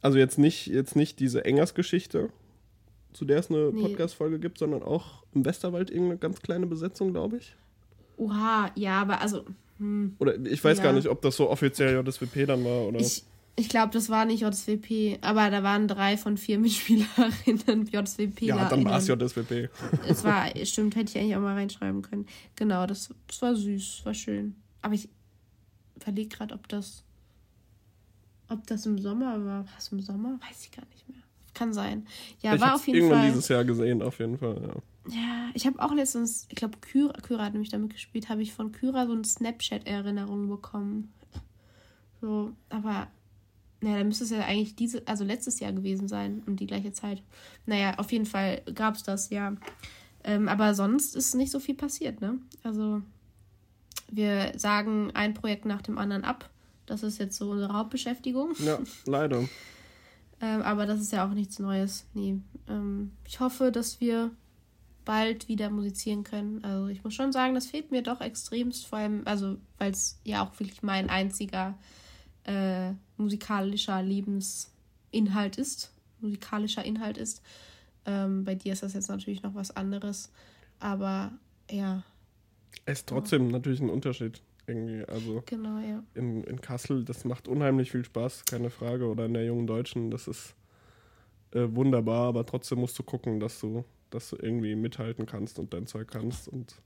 [0.00, 2.30] Also jetzt nicht, jetzt nicht diese Engers-Geschichte,
[3.12, 3.82] zu der es eine Nee.
[3.82, 7.54] Podcast-Folge gibt, sondern auch im Westerwald irgendeine ganz kleine Besetzung, glaube ich.
[8.16, 9.44] Oha, ja, aber also.
[9.78, 10.84] Hm, Oder ich weiß Ja.
[10.84, 12.98] gar nicht, ob das so offiziell JSWP dann war oder.
[13.00, 13.22] ich
[13.54, 18.42] ich glaube, das war nicht JSWP, aber da waren drei von vier Mitspielerinnen JSWP.
[18.46, 19.68] ja, dann war es JSWP.
[20.08, 22.26] Es war, stimmt, hätte ich eigentlich auch mal reinschreiben können.
[22.56, 24.56] Genau, das, das war süß, war schön.
[24.82, 25.08] Aber ich
[25.96, 27.04] überlege gerade, ob das.
[28.48, 29.64] Ob das im Sommer war.
[29.64, 30.38] War es im Sommer?
[30.48, 31.22] Weiß ich gar nicht mehr.
[31.54, 32.06] Kann sein.
[32.40, 33.28] Ja, ich war auf jeden irgendwann Fall.
[33.28, 34.74] dieses Jahr gesehen, auf jeden Fall, ja.
[35.08, 38.52] Ja, ich habe auch letztens, ich glaube, Kyra, Kyra hat nämlich damit gespielt, habe ich
[38.52, 41.12] von Kyra so eine Snapchat-Erinnerung bekommen.
[42.20, 43.08] So, aber,
[43.80, 46.92] naja, dann müsste es ja eigentlich diese, also letztes Jahr gewesen sein, um die gleiche
[46.92, 47.22] Zeit.
[47.66, 49.56] Naja, auf jeden Fall gab es das, ja.
[50.24, 52.38] Ähm, aber sonst ist nicht so viel passiert, ne?
[52.62, 53.02] Also,
[54.12, 56.48] wir sagen ein Projekt nach dem anderen ab.
[56.86, 58.52] Das ist jetzt so unsere Hauptbeschäftigung.
[58.58, 59.48] Ja, leider.
[60.44, 62.04] Ähm, aber das ist ja auch nichts Neues.
[62.14, 62.40] Nee.
[62.68, 64.32] Ähm, ich hoffe, dass wir
[65.04, 66.64] bald wieder musizieren können.
[66.64, 70.20] Also ich muss schon sagen, das fehlt mir doch extremst, vor allem, also weil es
[70.24, 71.78] ja auch wirklich mein einziger
[72.42, 75.92] äh, musikalischer Lebensinhalt ist.
[76.20, 77.40] Musikalischer Inhalt ist.
[78.04, 80.32] Ähm, bei dir ist das jetzt natürlich noch was anderes.
[80.80, 81.30] Aber
[81.70, 82.02] ja,
[82.86, 84.42] ist trotzdem natürlich ein Unterschied.
[84.66, 86.02] Irgendwie, also genau, ja.
[86.14, 89.06] in, in Kassel, das macht unheimlich viel Spaß, keine Frage.
[89.06, 90.54] Oder in der jungen Deutschen, das ist
[91.52, 95.74] äh, wunderbar, aber trotzdem musst du gucken, dass du, dass du irgendwie mithalten kannst und
[95.74, 96.76] dein Zeug kannst und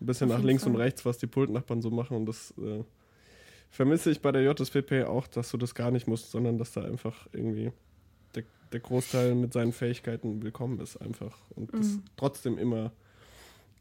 [0.00, 0.82] ein bisschen Auf nach links und Fall.
[0.82, 2.16] rechts, was die Pultnachbarn so machen.
[2.16, 2.82] Und das äh,
[3.70, 6.82] vermisse ich bei der JSPP auch, dass du das gar nicht musst, sondern dass da
[6.82, 7.70] einfach irgendwie
[8.34, 8.42] der,
[8.72, 11.38] der Großteil mit seinen Fähigkeiten willkommen ist einfach.
[11.54, 12.02] Und das Mhm.
[12.16, 12.92] trotzdem immer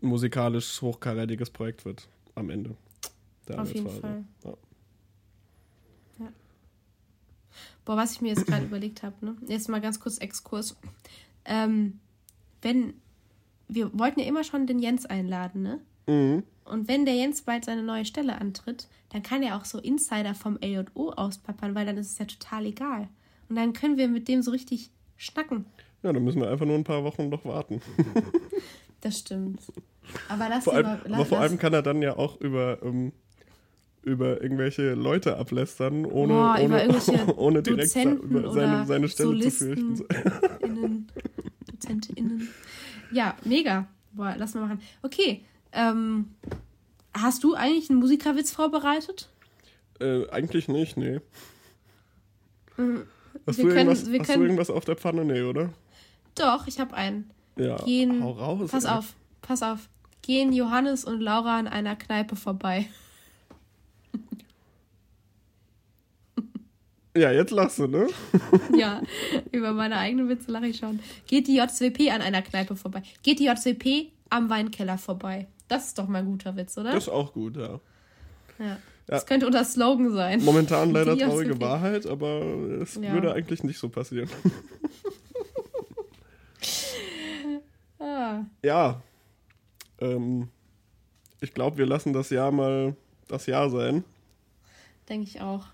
[0.02, 2.76] musikalisch hochkarätiges Projekt wird am Ende.
[3.48, 3.90] der Auf jeden.
[3.90, 4.24] Fall.
[4.44, 4.54] Ja.
[7.86, 9.36] Boah, was ich mir jetzt gerade überlegt habe, ne?
[9.48, 10.76] Jetzt mal ganz kurz Exkurs.
[11.46, 12.00] Ähm,
[12.62, 12.96] wenn,
[13.68, 15.80] wir wollten ja immer schon den Jens einladen, ne?
[16.08, 16.44] Mhm.
[16.66, 20.34] Und wenn der Jens bald seine neue Stelle antritt, dann kann er auch so Insider
[20.34, 23.08] vom LJO auspappern, weil dann ist es ja total egal.
[23.50, 25.66] Und dann können wir mit dem so richtig schnacken.
[26.02, 27.82] Ja, dann müssen wir einfach nur ein paar Wochen noch warten.
[29.06, 29.62] Das stimmt.
[30.30, 33.12] Aber lass Vor allem, mal, aber vor allem kann er dann ja auch über, ähm,
[34.02, 36.88] über irgendwelche Leute ablästern, ohne, Boah, ohne,
[37.38, 39.98] ohne direkt Dozenten über seine, seine Stelle zu Solisten.
[39.98, 40.60] fürchten.
[40.66, 41.08] Innen,
[41.72, 42.50] DozentInnen.
[43.12, 43.88] Ja, mega.
[44.14, 44.82] Boah, lass mal machen.
[45.04, 46.30] Okay, ähm,
[47.14, 49.30] hast du eigentlich einen Musikerwitz vorbereitet?
[50.00, 51.20] Äh, eigentlich nicht, nee.
[52.78, 53.04] Mhm.
[53.46, 55.26] Hast, Wir du, können- irgendwas, wir hast du können- irgendwas auf der Pfanne?
[55.26, 55.72] Nee, oder?
[56.34, 57.30] Doch, ich habe einen.
[57.58, 58.72] Ja, Gehen, hau raus.
[58.72, 58.92] pass ey.
[58.92, 59.90] auf, pass auf.
[60.22, 62.88] Gehen Johannes und Laura an einer Kneipe vorbei.
[67.18, 68.08] Ja, jetzt lachst du, ne?
[68.78, 69.02] ja,
[69.54, 71.00] über meine eigenen Witze lache ich schon.
[71.28, 73.04] Geht die JWP an einer Kneipe vorbei?
[73.24, 75.48] Geht die JWP am Weinkeller vorbei?
[75.70, 76.92] Das ist doch mal ein guter Witz, oder?
[76.92, 77.80] Das ist auch gut, ja.
[78.60, 78.78] ja.
[79.08, 80.44] Das könnte unser Slogan sein.
[80.44, 81.58] Momentan leider Die traurige.
[81.62, 82.42] Wahrheit, aber
[82.82, 83.14] es Ja.
[83.14, 84.30] würde eigentlich nicht so passieren.
[88.00, 89.02] Ah, Ja.
[90.00, 90.50] Ähm,
[91.42, 92.96] ich glaube, wir lassen das Jahr mal
[93.28, 94.04] das Jahr sein.
[95.10, 95.66] denke ich auch.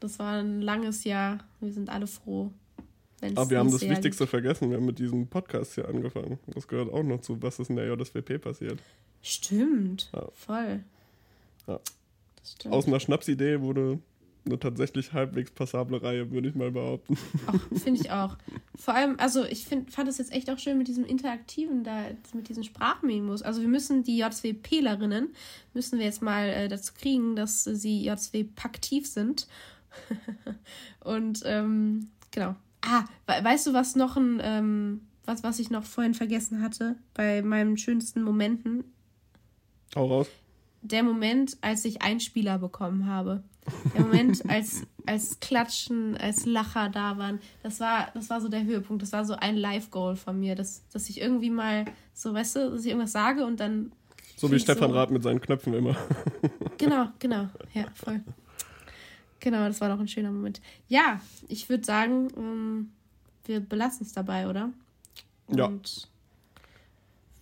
[0.00, 1.38] Das war ein langes Jahr.
[1.60, 2.50] Wir sind alle froh.
[3.34, 4.70] Aber wir haben das Wichtigste vergessen.
[4.70, 6.38] Wir haben mit diesem Podcast hier angefangen.
[6.48, 8.72] Das gehört auch noch zu, was ist in der JSWP passiert.
[8.72, 8.82] liegt.
[9.22, 10.10] Stimmt.
[10.14, 10.28] Ja.
[10.34, 10.84] Voll.
[11.66, 11.80] Ja.
[12.70, 13.98] Aus einer Schnapsidee wurde
[14.46, 17.16] eine tatsächlich halbwegs passable Reihe, würde ich mal behaupten.
[17.74, 18.36] Finde ich auch.
[18.76, 22.04] Vor allem, also ich find, fand es jetzt echt auch schön mit diesem Interaktiven da,
[22.34, 23.42] mit diesen Sprachmemos.
[23.42, 25.28] Also wir müssen die JWPlerinnen,
[25.74, 29.46] müssen wir jetzt mal äh, dazu kriegen, dass sie JWP-aktiv sind.
[31.00, 32.54] Und ähm, genau.
[32.82, 36.96] Ah, we weißt du, was noch ein, ähm, was, was ich noch vorhin vergessen hatte
[37.14, 38.84] bei meinen schönsten Momenten?
[39.94, 40.28] Hau raus.
[40.82, 43.42] der Moment, als ich Einspieler bekommen habe.
[43.94, 47.40] Der Moment, als, als Klatschen, als Lacher da waren.
[47.62, 49.02] Das war, das war so der Höhepunkt.
[49.02, 52.70] Das war so ein Live-Goal von mir, dass, dass ich irgendwie mal so, weißt du,
[52.70, 53.92] dass ich irgendwas sage und dann.
[54.36, 55.96] So wie Stefan so- Rath mit seinen Knöpfen immer.
[56.78, 57.48] Genau, genau.
[57.72, 58.20] Ja, voll.
[59.40, 60.60] Genau, das war doch ein schöner Moment.
[60.88, 62.90] Ja, ich würde sagen, ähm,
[63.46, 64.68] wir belassen es dabei, oder?
[65.54, 65.64] Ja.
[65.64, 66.08] Und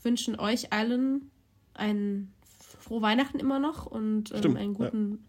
[0.05, 1.31] wünschen euch allen
[1.75, 2.33] ein
[2.81, 5.25] frohe Weihnachten immer noch und ähm, einen guten Haben,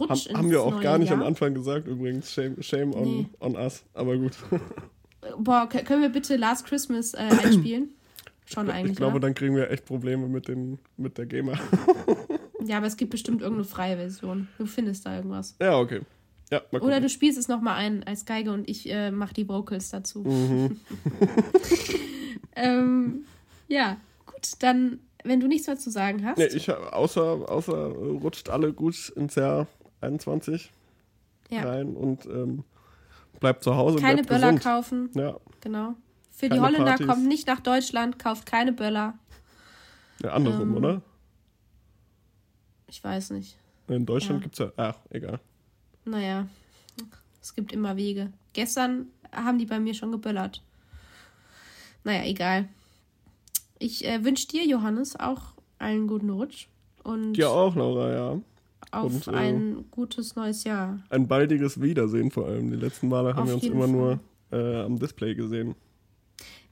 [0.00, 1.20] Rutsch ins haben wir auch gar nicht Jahr.
[1.20, 2.32] am Anfang gesagt, übrigens.
[2.32, 3.26] Shame, shame on, Nee.
[3.40, 3.84] on us.
[3.94, 4.32] Aber gut.
[5.38, 7.90] Boah, k- können wir bitte Last Christmas äh, einspielen?
[8.46, 9.20] Schon eigentlich, ich glaube, oder?
[9.28, 11.52] dann kriegen wir echt Probleme mit, den, mit der GEMA.
[12.62, 14.46] Ja, aber es gibt bestimmt irgendeine freie Version.
[14.58, 15.56] Du findest da irgendwas.
[15.62, 16.00] ja, okay.
[16.50, 16.60] Ja.
[16.72, 20.18] Oder du spielst es nochmal ein als Geige und ich äh, mache die Vocals dazu.
[20.24, 20.78] Mhm.
[22.56, 23.24] ähm,
[23.68, 23.96] ja,
[24.26, 26.38] gut, dann wenn du nichts mehr zu sagen hast.
[26.38, 29.66] Nee, ich, außer, außer äh, rutscht alle gut ins Jahr
[30.00, 30.70] 21
[31.50, 31.62] Ja.
[31.68, 32.64] rein und ähm,
[33.40, 33.98] bleibt zu Hause.
[33.98, 34.62] keine Böller gesund.
[34.62, 35.10] kaufen.
[35.14, 35.94] Ja, Genau.
[36.30, 37.06] Für die Keine Holländer Partys.
[37.06, 39.18] kommt nicht nach Deutschland, kauft keine Böller.
[40.22, 41.02] ja andersrum, Ähm, oder?
[42.86, 43.56] Ich weiß nicht.
[43.88, 44.42] In Deutschland ja.
[44.44, 44.72] gibt's ja.
[44.76, 45.38] Ach, egal.
[46.04, 46.46] Naja,
[47.42, 48.32] es gibt immer Wege.
[48.52, 50.62] Gestern haben die bei mir schon geböllert.
[52.04, 52.68] Naja, egal.
[53.78, 56.68] Ich äh, wünsche dir, Johannes, auch einen guten Rutsch
[57.02, 58.38] und Dir auch, Laura, ja.
[58.90, 60.98] Auf und, äh, ein gutes neues Jahr.
[61.10, 62.70] Ein baldiges Wiedersehen vor allem.
[62.70, 63.88] Die letzten Male haben Auf wir uns immer Fall.
[63.88, 64.20] nur
[64.52, 65.74] äh, am Display gesehen.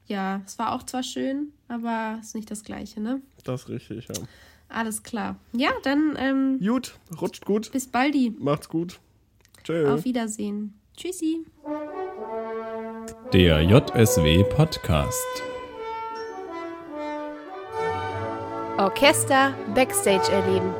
[0.05, 3.21] Ja, es war auch zwar schön, aber ist nicht das Gleiche, ne?
[3.43, 4.15] Das ist richtig, ja.
[4.67, 5.35] Alles klar.
[5.53, 8.35] Ja, dann ähm, Gut, rutscht gut, bis baldi.
[8.39, 8.99] macht's gut.
[9.63, 9.87] Tschö.
[9.91, 10.73] Auf Wiedersehen.
[10.97, 11.45] Tschüssi.
[13.33, 15.25] Der JSW Podcast.
[18.77, 20.73] Orchester Backstage erleben.